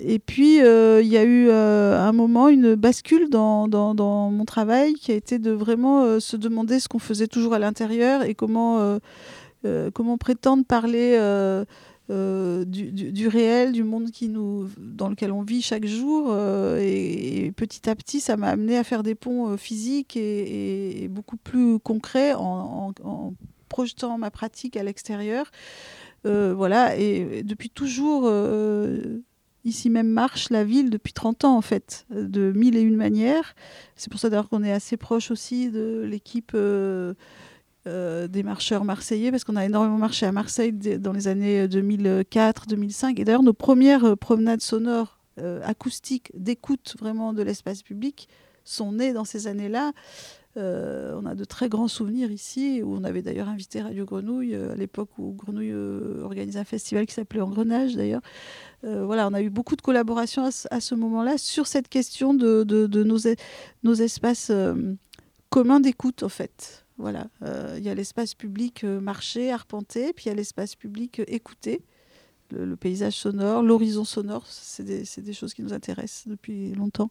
[0.00, 4.94] Et puis, il y a eu un moment, une bascule dans, dans, dans, mon travail
[4.94, 8.98] qui a été de vraiment se demander ce qu'on faisait toujours à l'intérieur et comment,
[9.94, 11.16] comment prétendre parler
[12.08, 16.28] euh, du, réel, du monde qui nous, dans lequel on vit chaque jour.
[16.30, 21.08] Euh, et, petit à petit, ça m'a amené à faire des ponts euh, physiques et,
[21.10, 22.92] beaucoup plus concrets en,
[23.68, 25.50] projetant ma pratique à l'extérieur.
[26.24, 28.30] voilà, et depuis toujours,
[29.64, 33.54] ici même marche la ville depuis 30 ans en fait, de mille et une manières.
[33.96, 36.56] C'est pour ça d'ailleurs qu'on est assez proche aussi de l'équipe
[37.86, 43.20] euh, des marcheurs marseillais, parce qu'on a énormément marché à Marseille dans les années 2004-2005.
[43.20, 48.28] Et d'ailleurs, nos premières euh, promenades sonores euh, acoustiques d'écoute vraiment de l'espace public
[48.64, 49.92] sont nées dans ces années-là.
[50.56, 54.74] on a de très grands souvenirs ici, où on avait d'ailleurs invité Radio Grenouille à
[54.74, 55.74] l'époque où Grenouille
[56.24, 58.22] organisait un festival qui s'appelait Engrenage d'ailleurs.
[58.82, 62.64] voilà, on a eu beaucoup de collaborations à, ce moment-là sur cette question de,
[63.84, 64.50] nos, espaces
[65.50, 66.85] communs d'écoute en fait.
[66.98, 70.74] Voilà, euh, il y a l'espace public euh, marché, arpenté, puis il y a l'espace
[70.74, 71.82] public euh, écouté,
[72.50, 77.10] le, paysage sonore, l'horizon sonore, c'est des, des, choses qui nous intéressent depuis longtemps.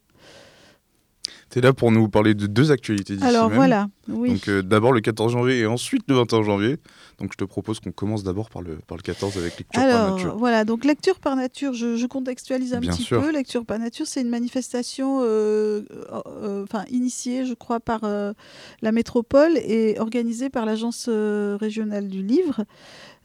[1.49, 4.29] Tu es là pour nous parler de deux actualités d'ici Alors voilà, oui.
[4.29, 6.77] Donc d'abord le 14 janvier et ensuite le 21 janvier.
[7.19, 10.11] Donc je te propose qu'on commence d'abord par le, par le 14 avec lecture par
[10.11, 10.37] nature.
[10.37, 13.31] Voilà, donc lecture par nature, je, contextualise un petit peu.
[13.31, 15.81] Lecture par nature, c'est une manifestation euh,
[16.25, 18.33] euh, enfin initiée, je crois, par euh,
[18.81, 22.65] la métropole et organisée par l'agence régionale du livre.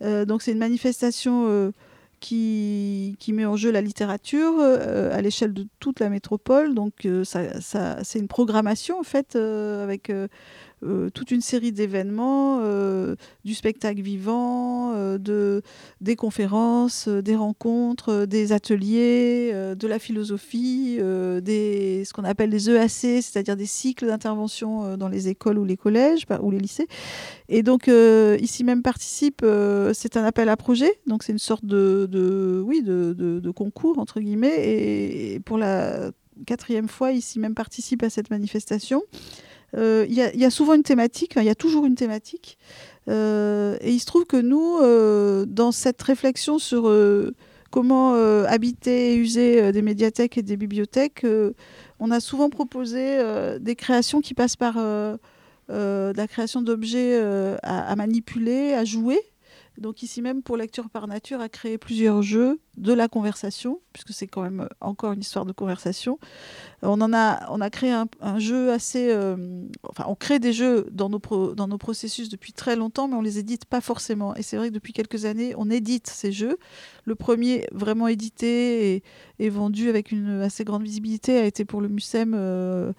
[0.02, 1.72] donc c'est une manifestation
[2.20, 6.74] qui, met en jeu la littérature euh, à l'échelle de toute la métropole.
[6.74, 10.12] Donc euh, ça, ça, c'est une programmation en fait euh, avec
[10.82, 13.14] euh, toute une série d'événements, euh,
[13.44, 15.62] du spectacle vivant, euh, de,
[16.00, 23.56] des conférences, des rencontres, des ateliers, de la philosophie, ce qu'on appelle des EAC, c'est-à-dire
[23.56, 26.88] des cycles d'intervention dans les écoles ou les collèges ou les lycées.
[27.48, 27.90] Et donc
[28.40, 29.44] ici même participe,
[29.92, 35.34] c'est un appel à projet, donc c'est une sorte de, oui, de, concours entre guillemets.
[35.34, 36.10] et pour la
[36.46, 39.02] quatrième fois, ici même participe à cette manifestation.
[39.76, 42.58] Euh, il y, a souvent une thématique, il y a toujours une thématique.
[43.08, 46.92] Euh, et il se trouve que nous, euh, dans cette réflexion sur
[47.70, 48.14] comment
[48.44, 51.26] habiter et user des médiathèques et des bibliothèques,
[52.00, 53.18] on a souvent proposé
[53.60, 54.76] des créations qui passent par
[55.68, 57.20] la création d'objets
[57.62, 59.20] à, manipuler, à jouer.
[59.80, 64.12] Donc ici même, pour Lecture par Nature, a créé plusieurs jeux de la conversation, puisque
[64.12, 66.18] c'est quand même encore une histoire de conversation.
[66.82, 69.10] On en a, on a créé un, jeu assez...
[69.10, 71.20] Euh, enfin, on crée des jeux dans nos,
[71.54, 74.36] dans nos processus depuis très longtemps, mais on les édite pas forcément.
[74.36, 76.58] Et c'est vrai que depuis quelques années, on édite ces jeux.
[77.04, 79.02] Le premier vraiment édité
[79.38, 82.34] et, vendu avec une assez grande visibilité a été pour le MUSEM.
[82.34, 82.92] Euh, euh,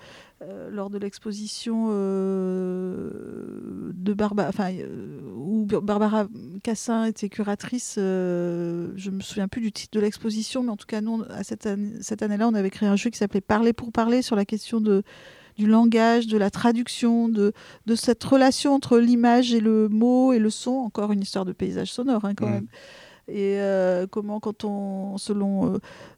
[0.72, 6.28] lors de l'exposition euh, de Barbara, enfin, euh, où Barbara
[6.64, 7.96] Cassin était curatrice.
[7.98, 11.66] je me souviens plus du titre de l'exposition, mais en tout cas, nous, à cette,
[11.66, 14.46] année, cette année-là, on avait créé un jeu qui s'appelait Parler pour parler sur la
[14.46, 15.04] question de,
[15.58, 17.54] du langage, de la traduction, de,
[17.86, 20.72] de cette relation entre l'image et le mot et le son.
[20.72, 22.52] Encore une histoire de paysage sonore, hein, quand mmh.
[22.52, 22.68] même
[23.32, 25.78] et euh, comment quand on selon euh,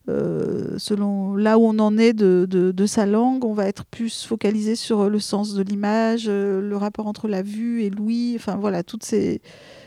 [0.10, 4.76] euh, selon là où on en est de, sa langue on va être plus focalisé
[4.76, 8.34] sur le sens de l'image le rapport entre la vue et l'ouïe.
[8.36, 9.42] Enfin voilà toutes ces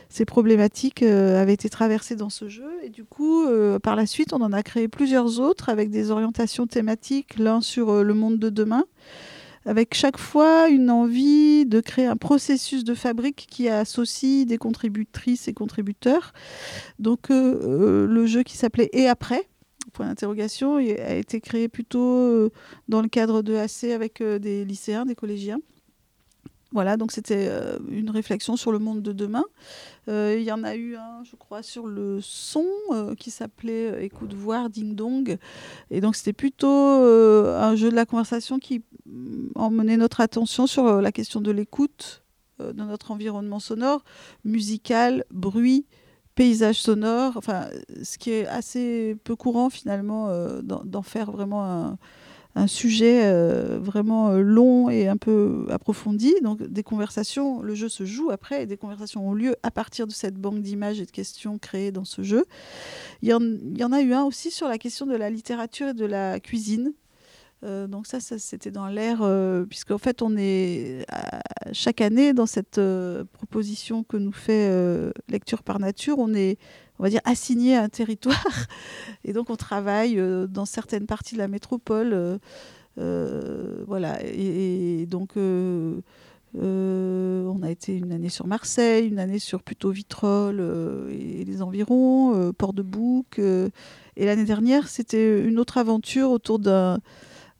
[0.09, 2.69] ces problématiques avaient été traversées dans ce jeu.
[2.83, 3.45] Et du coup
[3.83, 8.03] par la suite on en a créé plusieurs autres avec des orientations thématiques l'un sur
[8.03, 8.85] le monde de demain
[9.67, 15.47] avec chaque fois une envie de créer un processus de fabrique qui associe des contributrices
[15.49, 16.31] et contributeurs.
[16.99, 19.47] Donc euh, euh, le jeu qui s'appelait Et après
[19.93, 22.51] point d'interrogation a été créé plutôt euh,
[22.87, 25.59] dans le cadre de AC avec des lycéens, des collégiens.
[26.77, 29.45] Voilà, donc c'était euh, une réflexion sur le monde de demain.
[30.09, 34.05] Euh, il y en a eu un, je crois, sur le son euh, qui s'appelait
[34.05, 35.39] Écoute voir, Ding Dong.
[35.89, 41.01] Et donc c'était plutôt un jeu de la conversation qui mm, emmenait notre attention sur
[41.01, 42.21] la question de l'écoute
[42.59, 44.03] dans notre environnement sonore,
[44.45, 45.87] musical, bruit,
[46.35, 47.37] paysage sonore.
[47.37, 47.69] Enfin,
[48.03, 50.29] ce qui est assez peu courant finalement
[50.61, 51.97] d'en faire vraiment un
[52.57, 56.33] un sujet euh, vraiment euh, long et un peu approfondi.
[56.41, 60.07] Donc des conversations, le jeu se joue après, et des conversations ont lieu à partir
[60.07, 62.45] de cette banque d'images et de questions créées dans ce jeu.
[63.21, 66.05] Il y, en, a eu un aussi sur la question de la littérature et de
[66.05, 66.93] la cuisine.
[67.63, 71.05] Euh, donc ça, c'était dans l'air, euh, puisqu'en fait, on est
[71.73, 72.81] chaque année dans cette
[73.33, 74.71] proposition que nous fait
[75.29, 76.57] Lecture par Nature, on est,
[76.99, 78.65] on va dire, assigné à un territoire,
[79.25, 82.39] et donc on travaille dans certaines parties de la métropole,
[82.95, 85.33] voilà, et, donc.
[86.59, 90.61] on a été une année sur Marseille, une année sur plutôt Vitrolles
[91.11, 93.39] et les environs, Port-de-Bouc.
[93.39, 96.99] et l'année dernière, c'était une autre aventure autour d'un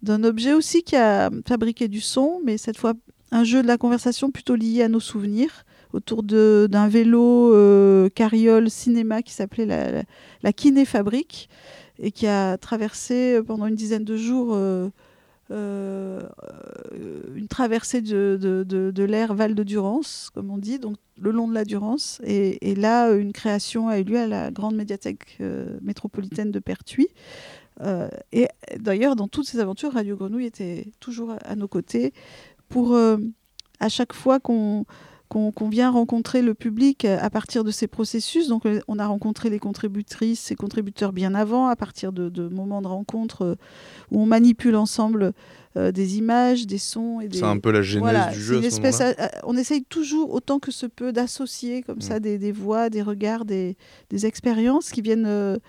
[0.04, 2.94] d'un objet aussi qui a fabriqué du son, mais cette fois
[3.32, 8.70] un jeu de la conversation plutôt lié à nos souvenirs, autour d'un vélo euh, carriole
[8.70, 10.04] cinéma qui s'appelait la,
[10.44, 11.50] la, Kiné Fabrique,
[12.00, 14.90] et qui a traversé pendant une dizaine de jours euh,
[15.50, 16.22] euh,
[17.36, 21.48] une traversée de, de, de, l'air Val de Durance, comme on dit, donc le long
[21.48, 22.22] de la Durance.
[22.24, 25.40] Et, et là, une création a eu lieu à la grande médiathèque
[25.82, 27.08] métropolitaine de Pertuis.
[27.82, 28.48] Euh, et
[28.80, 32.14] d'ailleurs, dans toutes ces aventures, Radio Grenouille était toujours à, nos côtés
[32.70, 33.18] pour, euh,
[33.80, 34.86] à chaque fois qu'on
[35.28, 38.48] qu'on vient rencontrer le public à partir de ces processus.
[38.48, 42.82] Donc, euh, on a rencontré les contributrices et contributeurs bien avant, à partir de, moments
[42.82, 43.58] de rencontre
[44.12, 45.34] où on manipule ensemble
[45.76, 47.22] des images, des sons.
[47.22, 48.64] et C'est un peu la genèse du jeu.
[48.64, 49.00] espèce
[49.44, 52.22] on essaye toujours, autant que se peut, d'associer comme ça mm.
[52.22, 53.78] des, des, voix, des regards, des,
[54.10, 55.60] des expériences qui viennent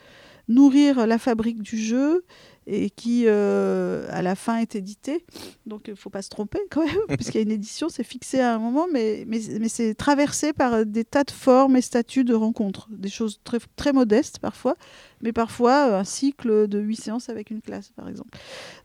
[0.48, 2.24] nourrir la fabrique du jeu
[2.70, 5.24] et qui, euh, à la fin, est édité.
[5.66, 8.04] Donc, il ne faut pas se tromper quand même, puisqu'il y a une édition, c'est
[8.04, 9.26] fixé à un moment, mais,
[9.68, 12.88] c'est traversé par des tas de formes et statuts de rencontres.
[12.90, 13.40] Des choses
[13.76, 14.76] très, modestes parfois,
[15.22, 18.36] mais parfois euh, un cycle de huit séances avec une classe, par exemple.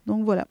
[0.06, 0.48] Donc, voilà.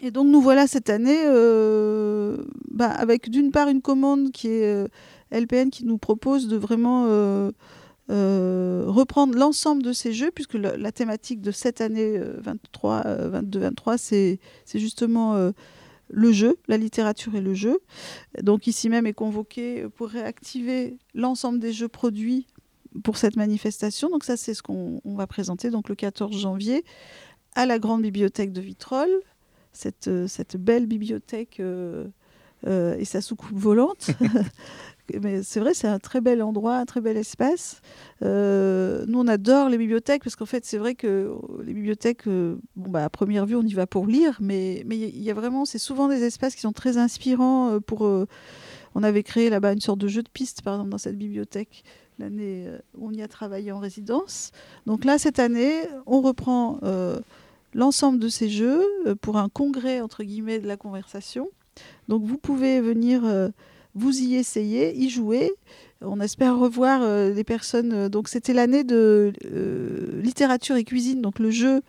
[0.00, 4.86] Et donc, nous voilà cette année euh, bah, avec d'une part une commande qui est
[5.30, 7.06] LPN qui nous propose de vraiment
[8.10, 13.02] euh, reprendre l'ensemble de ces jeux, puisque la, thématique de cette année 23,
[13.42, 14.38] 22-23, c'est
[14.78, 15.50] justement euh,
[16.08, 17.80] le jeu, la littérature et le jeu.
[18.42, 22.46] Donc ici même est convoqué pour réactiver l'ensemble des jeux produits
[23.04, 24.08] pour cette manifestation.
[24.08, 26.84] Donc ça, c'est ce qu'on va présenter le 14 janvier
[27.54, 29.20] à la grande bibliothèque de Vitrolles,
[29.72, 31.60] cette, euh, cette belle bibliothèque
[32.66, 34.10] et sa soucoupe volante.
[35.22, 37.80] mais c'est vrai, c'est un très bel endroit, un très bel espace.
[38.22, 41.32] Euh, nous, on adore les bibliothèques parce qu'en fait, c'est vrai que
[41.62, 44.96] les bibliothèques, euh, bon, bah, à première vue, on y va pour lire, mais mais
[44.96, 48.02] y a vraiment, c'est souvent des espaces qui sont très inspirants euh, pour.
[48.02, 51.84] on avait créé là-bas une sorte de jeu de piste, par exemple, dans cette bibliothèque
[52.18, 54.50] l'année où on y a travaillé en résidence.
[54.86, 56.80] Donc là, cette année, on reprend
[57.74, 58.84] l'ensemble de ces jeux
[59.20, 61.48] pour un congrès entre guillemets de la conversation.
[62.08, 63.22] Donc vous pouvez venir
[63.94, 65.52] vous y essayez, y jouez.
[66.00, 67.92] On espère revoir euh, les personnes.
[67.92, 71.82] Euh, donc, c'était l'année de euh, littérature et cuisine, donc le jeu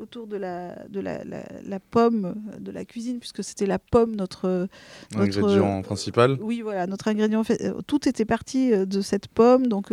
[0.00, 4.66] autour de la, de la, la, pomme, de la cuisine, puisque c'était la pomme, notre,
[5.14, 6.36] notre ingrédient principal.
[6.40, 7.44] Oui, voilà, notre ingrédient.
[7.86, 9.92] Tout était parti de cette pomme, donc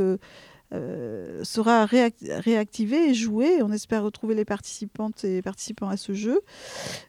[0.74, 3.62] euh, sera réactivé et joué.
[3.62, 6.42] On espère retrouver les participantes et participants à ce jeu.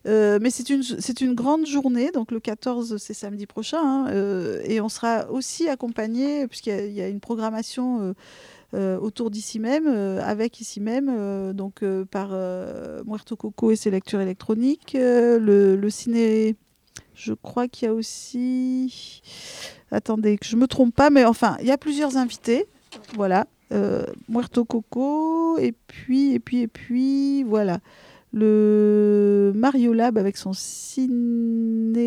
[0.06, 4.80] Euh, mais c'est une, grande journée, donc le 14, c'est samedi prochain, hein, euh, et
[4.80, 8.14] on sera aussi accompagné, puisqu'il y, a une programmation.
[8.74, 12.30] autour d'ici même, avec ici même, donc par
[13.06, 16.56] Muerto Coco et ses lectures électroniques, le, le ciné
[17.14, 19.22] je crois qu'il y a aussi.
[19.92, 22.66] Attendez, que je me trompe pas, mais enfin, il y a plusieurs invités.
[23.14, 23.46] Voilà.
[23.72, 27.80] Euh, Muerto Coco, et puis, et puis, et puis, voilà.
[28.32, 32.02] Le Mario Lab avec son cinérama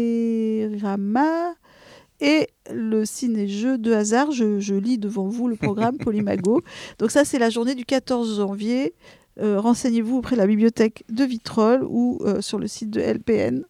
[2.19, 4.31] et le ciné-jeu de hasard.
[4.31, 6.61] Je, lis devant vous le programme Polymago.
[6.99, 8.93] Donc ça, c'est la journée du 14 janvier.
[9.39, 13.63] Euh, renseignez-vous auprès de la bibliothèque de Vitrolles ou euh, sur le site de LPN.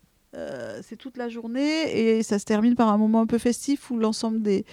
[0.82, 3.98] c'est toute la journée et ça se termine par un moment un peu festif où
[3.98, 4.66] l'ensemble des,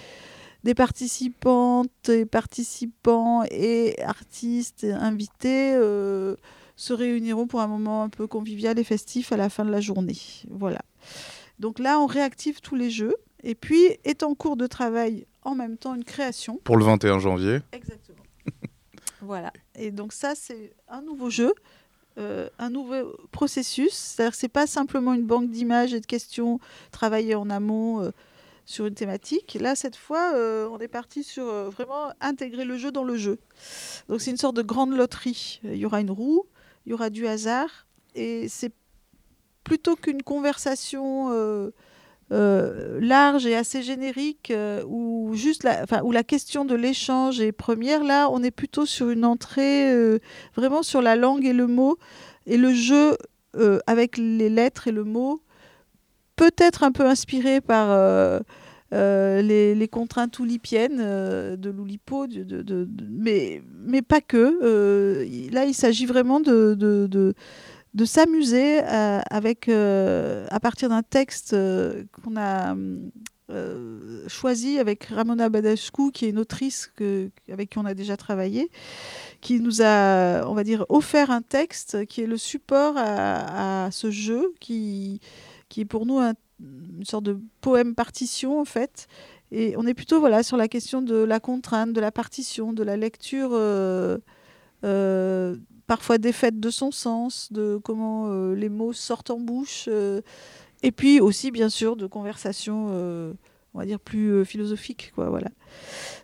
[0.65, 6.37] des participantes et participants et artistes invités euh,
[6.77, 9.81] se réuniront pour un moment un peu convivial et festif à la fin de la
[9.81, 10.17] journée.
[10.51, 10.81] Voilà.
[11.59, 13.15] Donc là, on réactive tous les jeux.
[13.47, 16.59] Et puis est en cours de travail en même temps une création.
[16.65, 17.61] Pour le 21 janvier.
[17.73, 18.23] Exactement.
[19.21, 19.53] voilà.
[19.75, 21.53] Et donc ça, c'est un nouveau jeu.
[22.17, 23.93] Euh, un nouveau processus.
[23.93, 26.59] C'est-à-dire que ce n'est pas simplement une banque d'images et de questions
[26.91, 28.13] travaillées en amont, euh,
[28.65, 29.57] sur une thématique.
[29.61, 33.17] Là, cette fois, euh, on est parti sur euh, vraiment intégrer le jeu dans le
[33.17, 33.39] jeu.
[34.09, 35.61] Donc c'est une sorte de grande loterie.
[35.65, 36.47] Il y aura une roue,
[36.87, 38.73] il y aura du hasard, et c'est
[39.65, 44.53] plutôt qu'une conversation euh, large et assez générique
[44.87, 45.67] où juste
[46.03, 48.03] où la question de l'échange est première.
[48.03, 50.19] Là, on est plutôt sur une entrée
[50.57, 51.99] vraiment sur la langue et le mot
[52.47, 53.17] et le jeu
[53.87, 55.44] avec les lettres et le mot,
[56.37, 58.43] peut-être un peu inspiré par
[58.95, 62.27] euh, les, contraintes oulipiennes euh, de l'Oulipo,
[63.11, 64.59] mais, mais pas que.
[64.63, 67.35] Euh, là, il s'agit vraiment de,
[68.05, 71.57] s'amuser avec, à partir d'un texte
[72.13, 72.77] qu'on a
[74.29, 76.93] choisi avec Ramona Badescu, qui est une autrice
[77.51, 78.71] avec qui on a déjà travaillé,
[79.41, 83.91] qui nous a, on va dire, offert un texte qui est le support à, à
[83.91, 85.21] ce jeu, qui,
[85.69, 89.07] qui est pour nous un une sorte de poème partition en fait.
[89.51, 92.83] Et on est plutôt voilà sur la question de la contrainte, de la partition, de
[92.83, 94.19] la lecture euh,
[94.85, 95.57] euh,
[95.87, 99.89] parfois défaite de son sens, de comment euh, les mots sortent en bouche,
[100.83, 102.89] et puis aussi bien sûr de conversations,
[103.75, 105.49] on va dire plus philosophiques quoi voilà.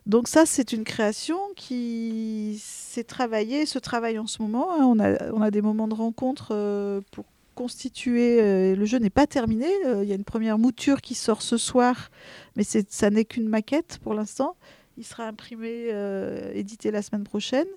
[0.06, 4.72] Donc ça c'est une création qui s'est travaillée, se travaille en ce moment.
[4.72, 4.84] Hein.
[4.84, 8.40] On, a, on a des moments de rencontre pour constitué.
[8.40, 9.66] Euh, le jeu n'est pas terminé.
[9.86, 12.10] Euh, il y a une première mouture qui sort ce soir,
[12.56, 14.56] mais ça n'est qu'une maquette pour l'instant.
[14.96, 17.68] Il sera imprimé, euh, édité la semaine prochaine.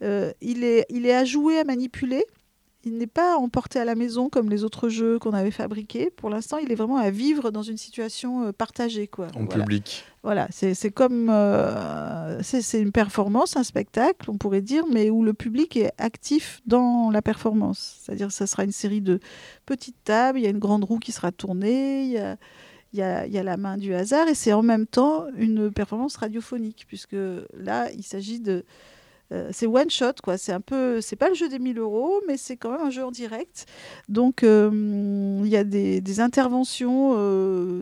[0.00, 2.24] il, est, il est à jouer, à manipuler.
[2.84, 6.10] Il n'est pas emporté à la maison comme les autres jeux qu'on avait fabriqués.
[6.10, 9.06] Pour l'instant, il est vraiment à vivre dans une situation partagée.
[9.06, 9.28] Quoi.
[9.34, 10.04] En public.
[10.24, 15.34] Voilà, c'est comme euh, c'est une performance, un spectacle, on pourrait dire, mais où le
[15.34, 18.00] public est actif dans la performance.
[18.00, 19.20] C'est-à-dire que ça sera une série de
[19.66, 22.38] petites tables, il y a une grande roue qui sera tournée, il y a,
[22.94, 25.26] il y a, il y a la main du hasard, et c'est en même temps
[25.36, 27.16] une performance radiophonique, puisque
[27.58, 28.64] là, il s'agit de...
[29.32, 30.36] Euh, c'est one shot, quoi.
[30.38, 32.90] C'est un peu, c'est pas le jeu des 1000 euros, mais c'est quand même un
[32.90, 33.66] jeu en direct.
[34.08, 34.70] Donc, euh,
[35.42, 37.14] il y a des, interventions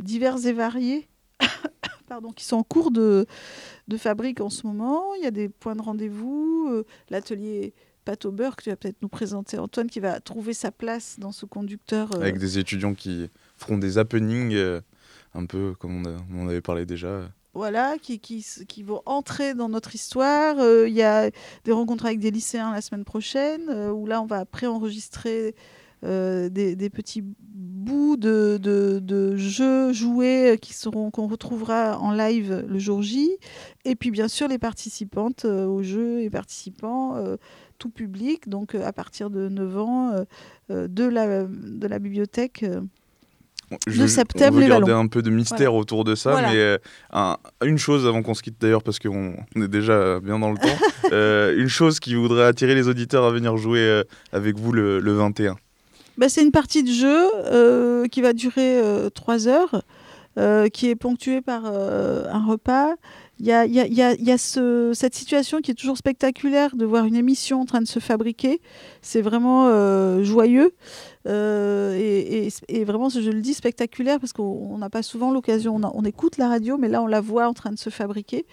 [0.01, 1.09] diverses et variées
[2.37, 3.27] qui sont en cours de,
[3.89, 5.15] de fabrique en ce moment.
[5.15, 6.69] Il y a des points de rendez-vous.
[6.71, 7.75] Euh, l'atelier
[8.05, 11.21] Pâte au beurre que tu vas peut-être nous présenter, Antoine, qui va trouver sa place
[11.21, 12.11] dans ce conducteur.
[12.17, 14.81] Euh, Avec des étudiants qui feront des happenings, euh,
[15.35, 16.03] un peu comme
[16.35, 20.57] on, avait parlé déjà voilà, qui, vont entrer dans notre histoire.
[20.87, 21.31] Il y a
[21.65, 25.55] des rencontres avec des lycéens la semaine prochaine, où là, on va préenregistrer
[26.05, 33.03] euh, des, petits bouts de, jeux joués qui seront qu'on retrouvera en live le jour
[33.03, 33.31] J.
[33.85, 37.37] Et puis bien sûr les participantes euh, aux jeux et participants, euh,
[37.79, 40.25] tout public, donc à partir de 9 ans,
[40.71, 42.65] de la bibliothèque.
[43.87, 46.79] Je, de septembre, on veut garder un peu de mystère autour de ça, mais
[47.67, 51.57] une chose avant qu'on se quitte d'ailleurs, parce qu'on est déjà bien dans le temps,
[51.57, 54.03] une chose qui voudrait attirer les auditeurs à venir jouer
[54.33, 55.57] avec vous le, le 21.
[56.19, 59.83] Bah, c'est une partie de jeu euh, qui va durer euh, trois heures,
[60.39, 62.95] euh, qui est ponctuée par un repas.
[63.39, 66.85] Il y a, y a, y a ce, cette situation qui est toujours spectaculaire de
[66.85, 68.61] voir une émission en train de se fabriquer.
[69.01, 70.75] C'est vraiment joyeux.
[71.29, 75.81] Euh, et, vraiment, je le dis, spectaculaire parce qu'on n'a pas souvent l'occasion.
[75.95, 78.47] On, écoute la radio, mais là, on la voit en train de se fabriquer.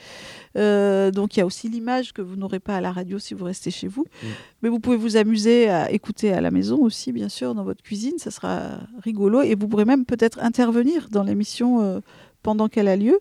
[0.58, 3.34] Euh, donc, il y a aussi l'image que vous n'aurez pas à la radio si
[3.34, 4.06] vous restez chez vous.
[4.24, 4.28] Mm.
[4.62, 7.84] Mais vous pouvez vous amuser à écouter à la maison aussi, bien sûr, dans votre
[7.84, 8.18] cuisine.
[8.18, 9.42] Ça sera rigolo.
[9.42, 12.00] Et vous pourrez même peut-être intervenir dans l'émission euh,
[12.44, 13.20] pendant qu'elle a lieu.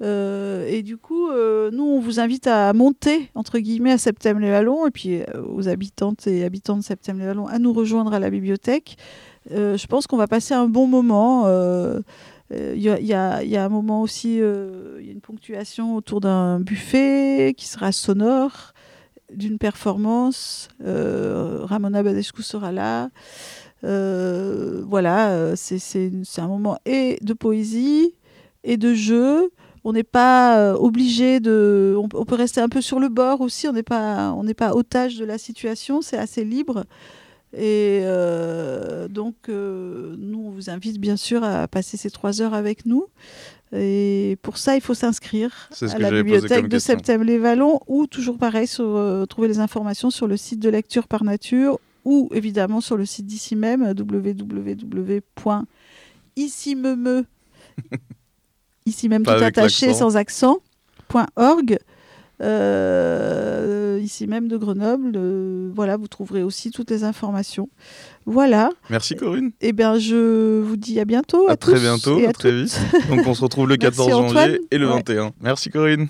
[0.00, 4.86] Euh, et du coup, euh, nous, on vous invite à monter, entre guillemets, à Septembre-les-Vallons,
[4.86, 8.96] et puis euh, aux habitantes et habitants de Septembre-les-Vallons à nous rejoindre à la bibliothèque.
[9.50, 11.46] je pense qu'on va passer un bon moment.
[12.50, 17.66] Il y, a un moment aussi, il y a une ponctuation autour d'un buffet qui
[17.66, 18.72] sera sonore,
[19.32, 20.68] d'une performance.
[20.84, 23.10] Ramona Badescu sera là.
[23.82, 28.14] voilà, c'est un moment et de poésie
[28.64, 29.50] et de jeu.
[29.88, 31.96] On n'est pas euh, obligé de.
[31.96, 33.66] On, peut rester un peu sur le bord aussi.
[33.68, 36.02] On n'est pas, on n'est pas otage de la situation.
[36.02, 36.84] C'est assez libre.
[37.54, 42.52] Et euh, donc, euh, nous, on vous invite bien sûr à passer ces trois heures
[42.52, 43.06] avec nous.
[43.74, 49.24] Et pour ça, il faut s'inscrire à la bibliothèque de Septembre-les-Vallons ou toujours pareil, sur,
[49.26, 53.24] trouver les informations sur le site de Lecture par Nature ou évidemment sur le site
[53.24, 55.24] d'ici même, www.issimeme
[58.88, 60.58] ici même tout attaché sans accent,
[61.36, 61.78] .org.
[62.40, 65.12] Euh, ici même de Grenoble.
[65.16, 67.68] Euh, voilà, vous trouverez aussi toutes les informations.
[68.26, 68.70] Voilà.
[68.90, 69.50] Merci Corinne.
[69.60, 71.48] Eh bien, je vous dis à bientôt.
[71.48, 72.78] À, très bientôt, à, très vite.
[73.08, 75.32] Donc on se retrouve le 14 janvier et le 21.
[75.40, 76.06] Merci Corinne.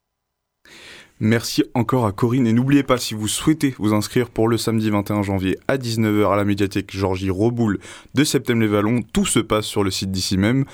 [1.21, 4.89] Merci encore à Corinne et n'oubliez pas si vous souhaitez vous inscrire pour le samedi
[4.89, 7.81] 21 janvier à 19h à la médiathèque Georgie Roboul
[8.15, 10.65] de Septembre-les-Vallons, tout se passe sur le site d'ici même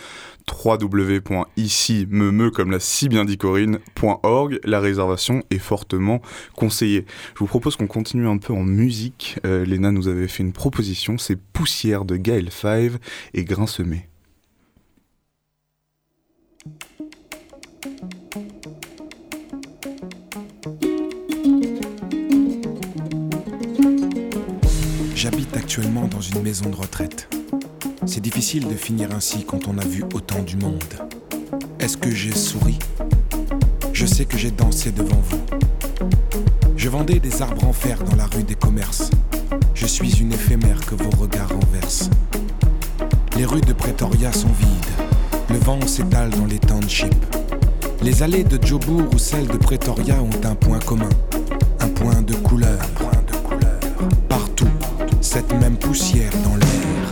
[0.52, 4.60] www.ici me comme l'a si bien dit Corinne.org.
[4.64, 6.20] La réservation est fortement
[6.56, 7.04] conseillée.
[7.34, 9.38] Je vous propose qu'on continue un peu en musique.
[9.46, 12.98] Euh, Léna nous avait fait une proposition, c'est Poussière de Gaël Five
[13.32, 14.08] et Grain semé.
[25.14, 27.33] J'habite actuellement dans une maison de retraite.
[28.06, 30.82] C'est difficile de finir ainsi quand on a vu autant du monde.
[31.80, 32.78] Est-ce que j'ai souri?
[33.92, 35.40] Je sais que j'ai dansé devant vous.
[36.76, 39.10] Je vendais des arbres en fer dans la rue des commerces.
[39.74, 42.10] Je suis une éphémère que vos regards renversent.
[43.36, 45.48] Les rues de Pretoria sont vides.
[45.48, 47.14] Le vent s'étale dans les townships.
[48.02, 51.08] Les allées de Jobourg ou celles de Pretoria ont un point commun.
[51.80, 52.78] Un point de couleur.
[54.28, 54.68] Partout,
[55.22, 57.03] cette même poussière dans l'air.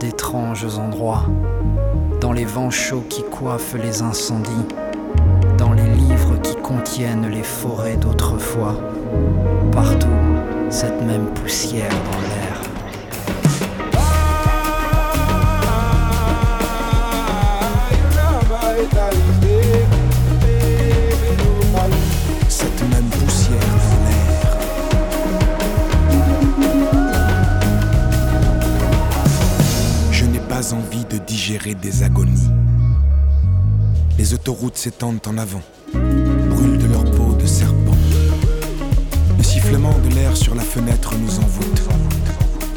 [0.00, 1.26] D'étranges endroits
[2.20, 4.50] dans les vents chauds qui coiffent les incendies,
[5.58, 8.74] dans les livres qui contiennent les forêts d'autrefois,
[9.70, 10.08] partout
[10.70, 12.23] cette même poussière dans
[31.80, 32.48] des agonies.
[34.18, 35.62] Les autoroutes s'étendent en avant,
[35.92, 37.96] brûlent de leur peau de serpent.
[39.36, 41.82] Le sifflement de l'air sur la fenêtre nous envoûte.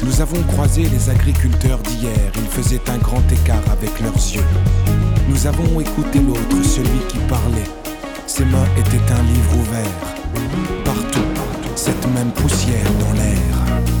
[0.04, 4.44] Nous avons croisé les agriculteurs d'hier, ils faisaient un grand écart avec leurs yeux.
[5.28, 7.70] Nous avons écouté l'autre, celui qui parlait.
[8.26, 10.84] Ses mains étaient un livre ouvert.
[10.84, 11.26] Partout,
[11.76, 13.97] cette même poussière dans l'air.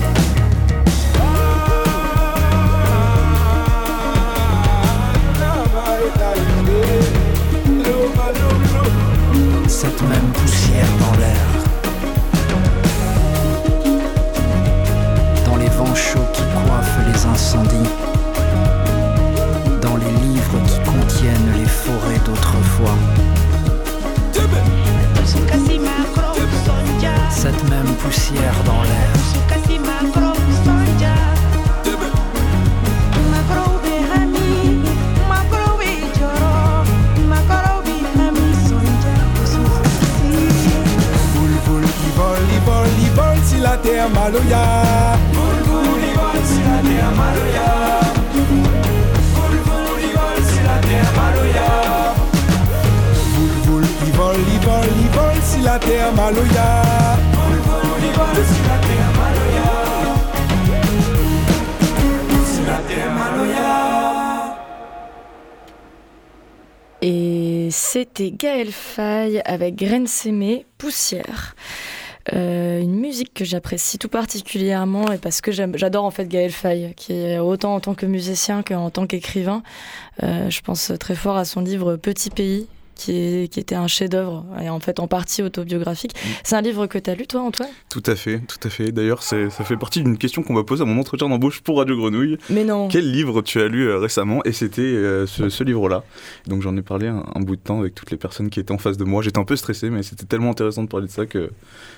[9.80, 11.46] Cette même poussière dans l'air.
[15.46, 17.88] Dans les vents chauds qui coiffent les incendies.
[19.80, 22.96] Dans les livres qui contiennent les forêts d'autrefois.
[27.30, 30.37] Cette même poussière dans l'air.
[67.00, 71.54] Et c'était Gaël Faye avec Graines Sémées, Poussière.
[72.34, 76.92] Euh, une musique que j'apprécie tout particulièrement et parce que j'adore en fait Gaël Faye,
[76.94, 79.62] qui est autant en tant que musicien qu'en tant qu'écrivain.
[80.22, 82.66] Euh, je pense très fort à son livre Petit Pays.
[82.98, 86.14] Qui, était un chef-d'œuvre et en fait en partie autobiographique.
[86.42, 87.68] C'est un livre que tu as lu toi Antoine?
[87.88, 88.90] Tout à fait, tout à fait.
[88.90, 91.96] D'ailleurs, ça fait partie d'une question qu'on va poser à mon entretien d'embauche pour Radio
[91.96, 92.38] Grenouille.
[92.50, 92.88] Mais non.
[92.88, 94.42] Quel livre tu as lu euh, récemment?
[94.44, 96.02] Et c'était euh, ce, ce livre-là.
[96.46, 98.72] Donc j'en ai parlé un, un bout de temps avec toutes les personnes qui étaient
[98.72, 99.22] en face de moi.
[99.22, 101.50] J'étais un peu stressé, mais c'était tellement intéressant de parler de ça que,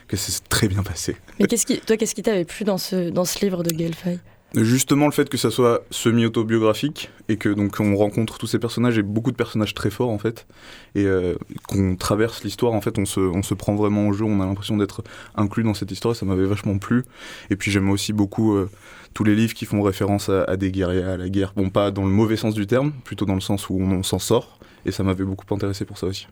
[0.06, 1.16] que c'est très bien passé.
[1.38, 3.94] Mais qu'est-ce qui, toi, qu'est-ce qui t'avait plu dans ce, dans ce livre de Gaël
[3.94, 4.18] Faye?
[4.56, 8.98] Justement, le fait que ça soit semi-autobiographique et que donc on rencontre tous ces personnages
[8.98, 10.48] et beaucoup de personnages très forts en fait,
[10.96, 11.36] et euh,
[11.68, 14.46] qu'on traverse l'histoire en fait, on se, on se prend vraiment au jeu, on a
[14.46, 15.04] l'impression d'être
[15.36, 17.04] inclus dans cette histoire, ça m'avait vachement plu.
[17.50, 18.68] Et puis j'aime aussi beaucoup euh,
[19.14, 21.92] tous les livres qui font référence à, à des guerriers, à la guerre, bon pas
[21.92, 24.59] dans le mauvais sens du terme, plutôt dans le sens où on, on s'en sort
[24.86, 26.26] et ça m'avait beaucoup intéressé pour ça aussi.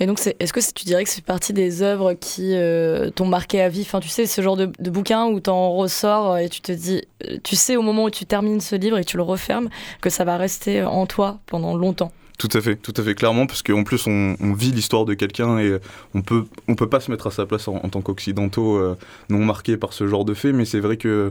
[0.00, 3.60] Et donc, est-ce que tu dirais que c'est partie des œuvres qui euh, t'ont marqué
[3.60, 3.82] à vie?
[3.82, 7.38] Enfin, tu sais, ce genre de, bouquin où t'en ressors et tu te dis, euh,
[7.42, 9.68] tu sais au moment où tu termines ce livre et tu le refermes,
[10.00, 12.12] que ça va rester en toi pendant longtemps.
[12.38, 15.58] Tout à fait, tout à fait, clairement, parce qu'en plus on, vit l'histoire de quelqu'un
[15.58, 15.78] et
[16.14, 18.98] on peut, on peut pas se mettre à sa place en, tant qu'occidentaux euh,
[19.30, 21.30] non marqués par ce genre de faits, mais c'est vrai que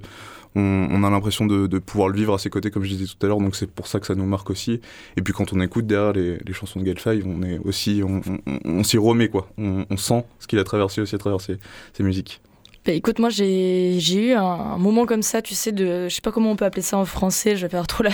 [0.56, 3.30] on, a l'impression de, pouvoir le vivre à ses côtés, comme je disais tout à
[3.30, 4.82] l'heure, donc c'est pour ça que ça nous marque aussi.
[5.18, 8.98] Et puis quand on écoute derrière les, chansons de Gelfay, on est aussi, on, s'y
[8.98, 11.58] remet quoi, on, sent ce qu'il a traversé aussi à travers ses
[12.00, 12.42] musiques.
[12.86, 16.10] Bah, écoute, moi j'ai eu un, moment comme ça, tu sais, de.
[16.10, 18.12] Je sais pas comment on peut appeler ça en français, je vais faire trop la,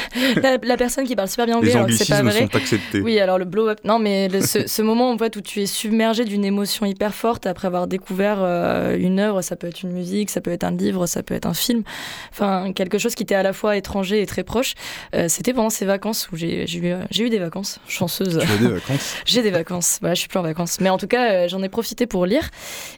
[0.63, 2.41] la, personne qui parle super bien anglais, alors que c'est pas vrai.
[2.41, 3.01] Sont acceptés.
[3.01, 3.79] Oui, alors le blow-up.
[3.83, 7.47] Non, mais ce, ce, moment en fait, où tu es submergé d'une émotion hyper forte
[7.47, 10.71] après avoir découvert euh, une œuvre, ça peut être une musique, ça peut être un
[10.71, 11.83] livre, ça peut être un film,
[12.31, 14.75] enfin quelque chose qui était à la fois étranger et très proche.
[15.15, 18.37] Euh, c'était pendant ces vacances où j'ai eu, eu des vacances, chanceuse.
[18.37, 19.15] As des vacances?
[19.25, 20.79] J'ai des vacances, voilà, je suis plus en vacances.
[20.79, 22.49] Mais en tout cas, euh, j'en ai profité pour lire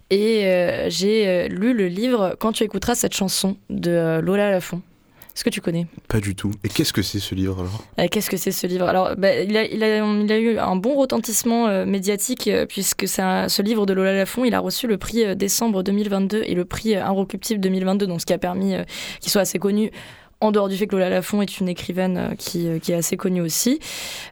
[0.10, 0.42] et
[0.90, 4.82] j'ai le livre Quand tu écouteras cette chanson de euh, Lola Lafont.
[5.34, 5.88] Est-ce que tu connais?
[6.10, 6.52] Pas du tout.
[6.64, 7.86] Et qu'est-ce que c'est ce livre alors?
[8.00, 8.86] Euh, Qu'est-ce que c'est ce livre?
[8.86, 13.62] Alors, bah, il, a, il, a, eu un bon retentissement euh, médiatique puisque c'est ce
[13.62, 17.62] livre de Lola Lafont, il a reçu le prix décembre 2022 et le prix Inrecuptible
[17.62, 18.76] 2022, donc ce qui a permis
[19.22, 19.92] qu'il soit assez connu
[20.42, 22.96] en dehors du fait que Lola Lafont est une écrivaine euh, qui, euh, qui est
[22.96, 23.80] assez connue aussi.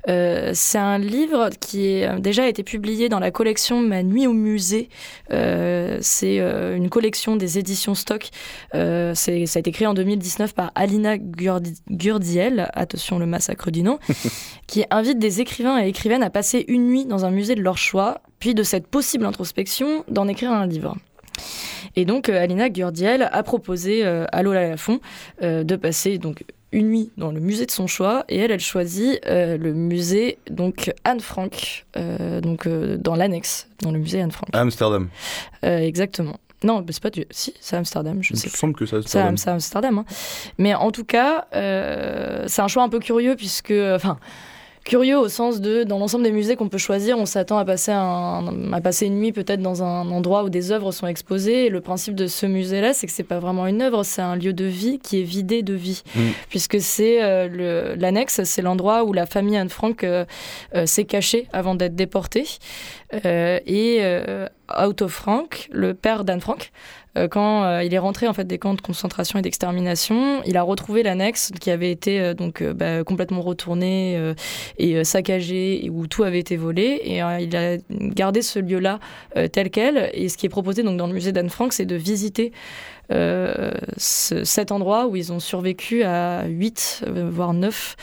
[0.09, 4.33] Euh, c'est un livre qui a déjà été publié dans la collection Ma nuit au
[4.33, 4.89] musée.
[5.29, 8.29] c'est une collection des éditions Stock.
[8.73, 13.99] ça a été créé en 2019 par Alina Gurdiel, attention le massacre du nom,
[14.67, 17.77] qui invite des écrivains et écrivaines à passer une nuit dans un musée de leur
[17.77, 20.95] choix, puis de cette possible introspection d'en écrire un livre.
[21.95, 24.99] Et donc, euh, Alina Gurdiel a proposé euh, à Lola Lafont
[25.41, 28.59] euh, de passer donc une nuit dans le musée de son choix et elle, elle
[28.59, 31.87] choisit le musée donc Anne Frank,
[32.43, 34.49] donc dans l'annexe, dans le musée Anne Frank.
[34.53, 35.09] Amsterdam.
[35.63, 36.35] exactement.
[36.63, 37.25] Non, c'est pas du.
[37.31, 38.49] Si, c'est Amsterdam, je sais.
[38.49, 39.37] Il me semble que c'est Amsterdam.
[39.37, 39.97] C'est Amsterdam.
[39.97, 40.05] Hein.
[40.59, 44.19] Mais en tout cas, c'est un choix un peu curieux puisque, enfin,
[44.83, 47.91] curieux au sens de, dans l'ensemble des musées qu'on peut choisir, on s'attend à passer,
[47.91, 51.65] un, à passer une nuit peut-être dans un endroit où des œuvres sont exposées.
[51.65, 54.35] Et le principe de ce musée-là, c'est que c'est pas vraiment une œuvre, c'est un
[54.35, 56.03] lieu de vie qui est vidé de vie.
[56.15, 56.19] Mm.
[56.49, 60.25] Puisque c'est euh, l'annexe, c'est l'endroit où la famille Anne Frank euh,
[60.75, 62.45] euh, s'est cachée avant d'être déportée.
[63.23, 64.01] et
[64.77, 66.71] Otto Frank, le père d'Anne Frank,
[67.29, 70.61] quand euh, il est rentré en fait des camps de concentration et d'extermination, il a
[70.61, 74.33] retrouvé l'annexe qui avait été euh, donc bah, complètement retournée
[74.77, 77.01] et saccagée et où tout avait été volé.
[77.03, 78.99] Et il a gardé ce lieu-là
[79.51, 80.09] tel quel.
[80.13, 82.51] Et ce qui est proposé donc dans le musée d'Anne Frank c'est de visiter
[83.11, 87.95] euh, cet endroit où ils ont survécu à 8, euh, voire 9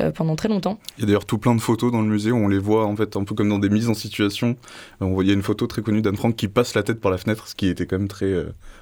[0.00, 0.78] euh, pendant très longtemps.
[0.98, 2.86] Il y a d'ailleurs tout plein de photos dans le musée où on les voit
[2.86, 4.56] en fait un peu comme dans des mises en situation.
[5.00, 7.48] On voyait une photo très connue d'Anne Frank qui passe la tête par la fenêtre,
[7.48, 8.32] ce qui était quand même très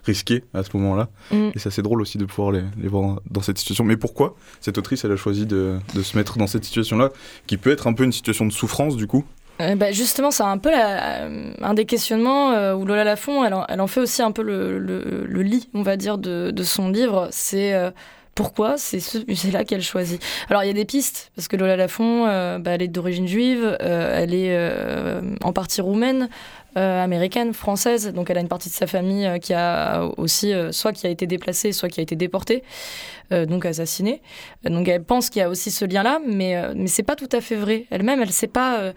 [0.05, 1.09] risqué à ce moment-là.
[1.31, 1.51] Mm.
[1.55, 3.85] Et c'est assez drôle aussi de pouvoir les, les, voir dans cette situation.
[3.85, 7.11] Mais pourquoi cette autrice, elle a choisi de, de se mettre dans cette situation-là,
[7.47, 9.25] qui peut être un peu une situation de souffrance du coup?
[9.61, 13.65] Euh, bah, justement, c'est un peu un des questionnements euh, où Lola Lafont, elle en,
[13.69, 16.91] elle en, fait aussi un peu le, le, lit, on va dire, de, de son
[16.91, 17.29] livre.
[17.33, 17.91] C'est euh,
[18.35, 20.23] pourquoi c'est ce musée-là qu'elle choisit.
[20.49, 22.25] Alors, il y a des pistes, parce que Lola Lafont,
[22.59, 24.57] bah, elle est d'origine juive, elle est
[25.43, 26.29] en partie roumaine,
[26.77, 31.09] américaine, française, donc elle a une partie de sa famille qui a aussi, soit qui
[31.09, 32.63] a été déplacée, soit qui a été déportée.
[33.33, 34.23] donc assassinée.
[34.63, 37.41] Donc elle pense qu'il y a aussi ce lien-là, mais, mais c'est pas tout à
[37.41, 37.87] fait vrai.
[37.91, 38.93] Elle-même, elle sait pas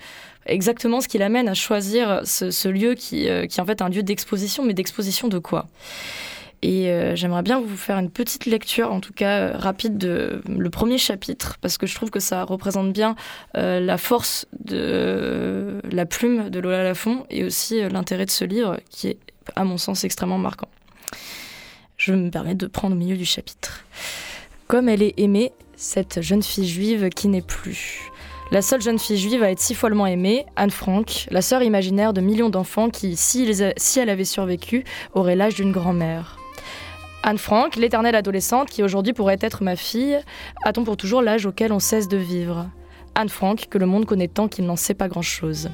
[0.45, 3.89] exactement ce qui l'amène à choisir ce, lieu qui, euh, qui, est en fait un
[3.89, 5.67] lieu d'exposition, mais d'exposition de quoi?
[6.63, 10.41] Et euh, j'aimerais bien vous faire une petite lecture, en tout cas euh, rapide, de
[10.47, 13.15] le premier chapitre, parce que je trouve que ça représente bien
[13.55, 19.07] la force de la plume de Lola Lafont et aussi l'intérêt de ce livre, qui
[19.07, 19.17] est,
[19.55, 20.69] à mon sens, extrêmement marquant.
[21.97, 23.83] Je me permets de prendre au milieu du chapitre.
[24.67, 28.10] Comme elle est aimée, cette jeune fille juive qui n'est plus.
[28.51, 32.11] La seule jeune fille juive à être si follement aimée, Anne Frank, la sœur imaginaire
[32.11, 33.49] de millions d'enfants qui, si,
[33.95, 34.83] elle avait survécu,
[35.13, 36.37] aurait l'âge d'une grand-mère.
[37.23, 40.19] Anne Frank, l'éternelle adolescente qui aujourd'hui pourrait être ma fille,
[40.65, 42.69] a-t-on pour toujours l'âge auquel on cesse de vivre?
[43.15, 45.69] Anne Frank, que le monde connaît tant qu'il n'en sait pas grand-chose.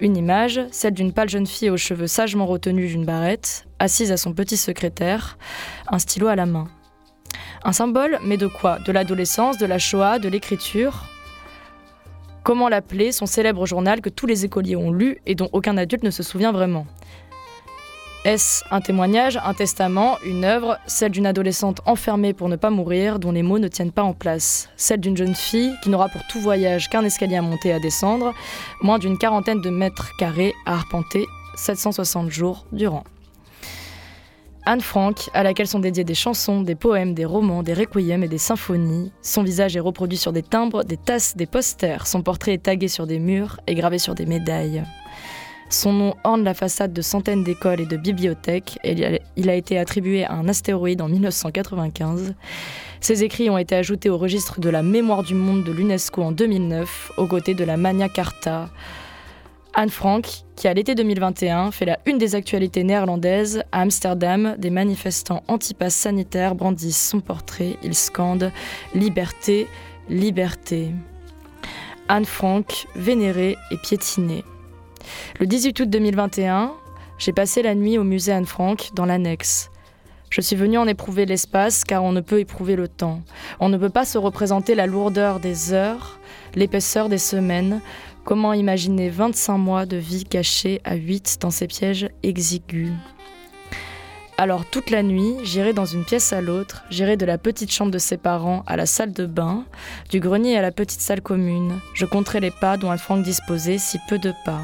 [0.00, 4.16] Une image, celle d'une pâle jeune fille aux cheveux sagement retenus d'une barrette, assise à
[4.16, 5.36] son petit secrétaire,
[5.88, 6.68] un stylo à la main.
[7.62, 8.78] Un symbole, mais de quoi?
[8.78, 11.04] De l'adolescence, de la Shoah, de l'écriture?
[12.46, 16.04] Comment l'appeler Son célèbre journal que tous les écoliers ont lu et dont aucun adulte
[16.04, 16.86] ne se souvient vraiment.
[18.24, 23.18] Est-ce un témoignage, un testament, une œuvre, celle d'une adolescente enfermée pour ne pas mourir,
[23.18, 24.68] dont les mots ne tiennent pas en place?
[24.76, 27.80] Celle d'une jeune fille qui n'aura pour tout voyage qu'un escalier à monter et à
[27.80, 28.32] descendre,
[28.80, 31.26] moins d'une quarantaine de mètres carrés à arpenter
[31.56, 33.02] 760 jours durant.
[34.68, 38.28] Anne Frank, à laquelle sont dédiées des chansons, des poèmes, des romans, des requiems et
[38.28, 39.12] des symphonies.
[39.22, 42.08] Son visage est reproduit sur des timbres, des tasses, des posters.
[42.08, 44.82] Son portrait est tagué sur des murs et gravé sur des médailles.
[45.70, 50.24] Son nom orne la façade de centaines d'écoles et de bibliothèques il a été attribué
[50.24, 52.34] à un astéroïde en 1995.
[53.00, 56.32] Ses écrits ont été ajoutés au registre de la mémoire du monde de l'UNESCO en
[56.32, 58.68] 2009, aux côtés de la Magna Carta.
[59.78, 64.70] Anne Frank, qui à l'été 2021 fait la une des actualités néerlandaises, à Amsterdam, des
[64.70, 67.76] manifestants anti-pass sanitaires brandissent son portrait.
[67.82, 68.52] Ils scandent
[68.94, 69.66] Liberté,
[70.08, 70.92] liberté.
[72.08, 74.44] Anne Frank, vénérée et piétinée.
[75.40, 76.72] Le 18 août 2021,
[77.18, 79.70] j'ai passé la nuit au musée Anne Frank dans l'annexe.
[80.30, 83.20] Je suis venue en éprouver l'espace car on ne peut éprouver le temps.
[83.60, 86.18] On ne peut pas se représenter la lourdeur des heures,
[86.54, 87.82] l'épaisseur des semaines.
[88.26, 92.90] Comment imaginer 25 mois de vie cachée à 8 dans ces pièges exigus?
[94.36, 97.92] Alors toute la nuit, j'irai dans une pièce à l'autre, j'irai de la petite chambre
[97.92, 99.64] de ses parents à la salle de bain,
[100.10, 101.78] du grenier à la petite salle commune.
[101.94, 104.62] Je compterai les pas dont Frank disposait, si peu de pas.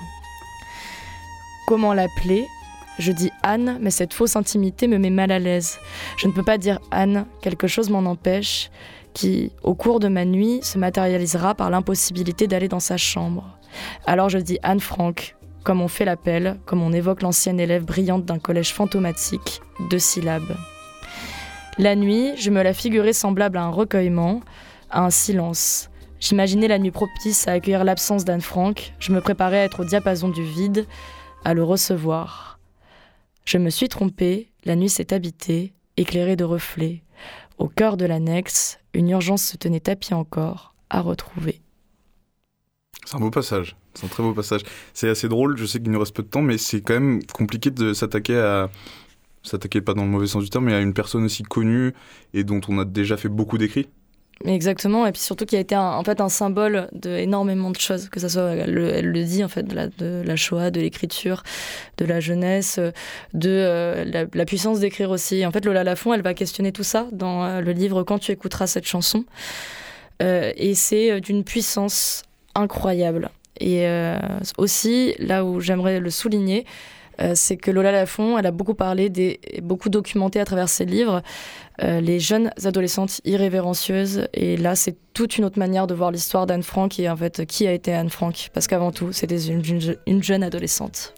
[1.69, 2.45] Comment l'appeler?
[2.99, 5.79] Je dis Anne, mais cette fausse intimité me met mal à l'aise.
[6.17, 8.73] Je ne peux pas dire Anne, quelque chose m'en empêche,
[9.13, 13.59] qui, au cours de ma nuit, se matérialisera par l'impossibilité d'aller dans sa chambre.
[14.07, 18.25] Alors je dis Anne Frank, comme on fait l'appel, comme on évoque l'ancienne élève brillante
[18.25, 20.57] d'un collège fantomatique, deux syllabes.
[21.79, 24.41] La nuit, je me la figurais semblable à un recueillement,
[24.91, 25.89] à un silence.
[26.21, 29.85] J'imaginais la nuit propice à accueillir l'absence d'Anne Frank, je me préparais à être au
[29.85, 30.87] diapason du vide,
[31.45, 32.59] à le recevoir.
[33.45, 37.03] Je me suis trompée, la nuit s'est habitée, éclairée de reflets.
[37.59, 41.61] Au cœur de l'annexe, une urgence se tenait tapis encore, à retrouver.
[43.05, 44.63] C'est un beau passage, c'est un très beau passage.
[44.95, 47.23] C'est assez drôle, je sais qu'il nous reste peu de temps, mais c'est quand même
[47.27, 48.71] compliqué de s'attaquer à.
[49.45, 51.95] S'attaquer pas dans le mauvais sens du terme, mais à une personne aussi connue
[52.33, 53.89] et dont on a déjà fait beaucoup d'écrits.
[54.45, 58.09] Exactement, et puis surtout qui a été un, en fait un symbole d'énormément de choses,
[58.09, 61.45] que ça soit, elle, le dit en fait, de la, de Shoah, de l'écriture,
[61.99, 62.81] de la jeunesse,
[63.35, 65.47] de euh, la, puissance d'écrire aussi.
[65.47, 68.33] En fait, Lola Lafont, elle va questionner tout ça dans euh, le livre Quand tu
[68.33, 69.25] écouteras cette chanson,
[70.23, 72.25] euh, et c'est d'une puissance
[72.55, 73.31] incroyable.
[73.61, 73.87] Et
[74.59, 76.65] aussi, là où j'aimerais le souligner,
[77.35, 81.23] c'est que Lola Lafont, elle a beaucoup parlé, des, beaucoup documenté à travers ses livres,
[81.83, 84.29] euh, les jeunes adolescentes irrévérencieuses.
[84.35, 87.47] Et là, c'est toute une autre manière de voir l'histoire d'Anne Frank et en fait,
[87.47, 91.15] qui a été Anne Frank Parce qu'avant tout, c'était une, jeune adolescente.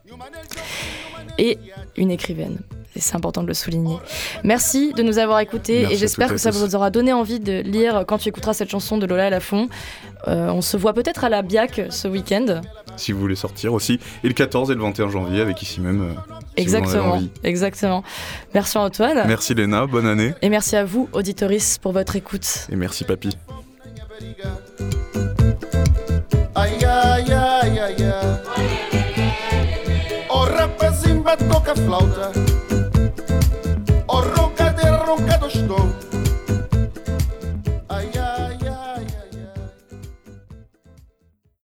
[1.38, 1.58] Et
[1.96, 2.60] une écrivaine.
[2.96, 3.96] Et c'est important de le souligner.
[4.44, 8.04] Merci de nous avoir écoutés et j'espère que ça vous aura donné envie de lire
[8.06, 9.68] quand tu écouteras cette chanson de Lola Lafont.
[10.28, 12.60] Euh, on se voit peut-être à la BIAC ce week-end.
[12.96, 13.98] Si vous voulez sortir aussi.
[14.22, 16.02] Et le 14 et le 21 janvier avec ici même.
[16.02, 17.20] Euh, exactement.
[17.42, 18.04] exactement.
[18.54, 19.24] Merci Antoine.
[19.26, 20.32] Merci Léna, bonne année.
[20.40, 22.68] Et merci à vous, auditoris, pour votre écoute.
[22.70, 23.36] Et merci Papy.
[31.74, 32.63] flauta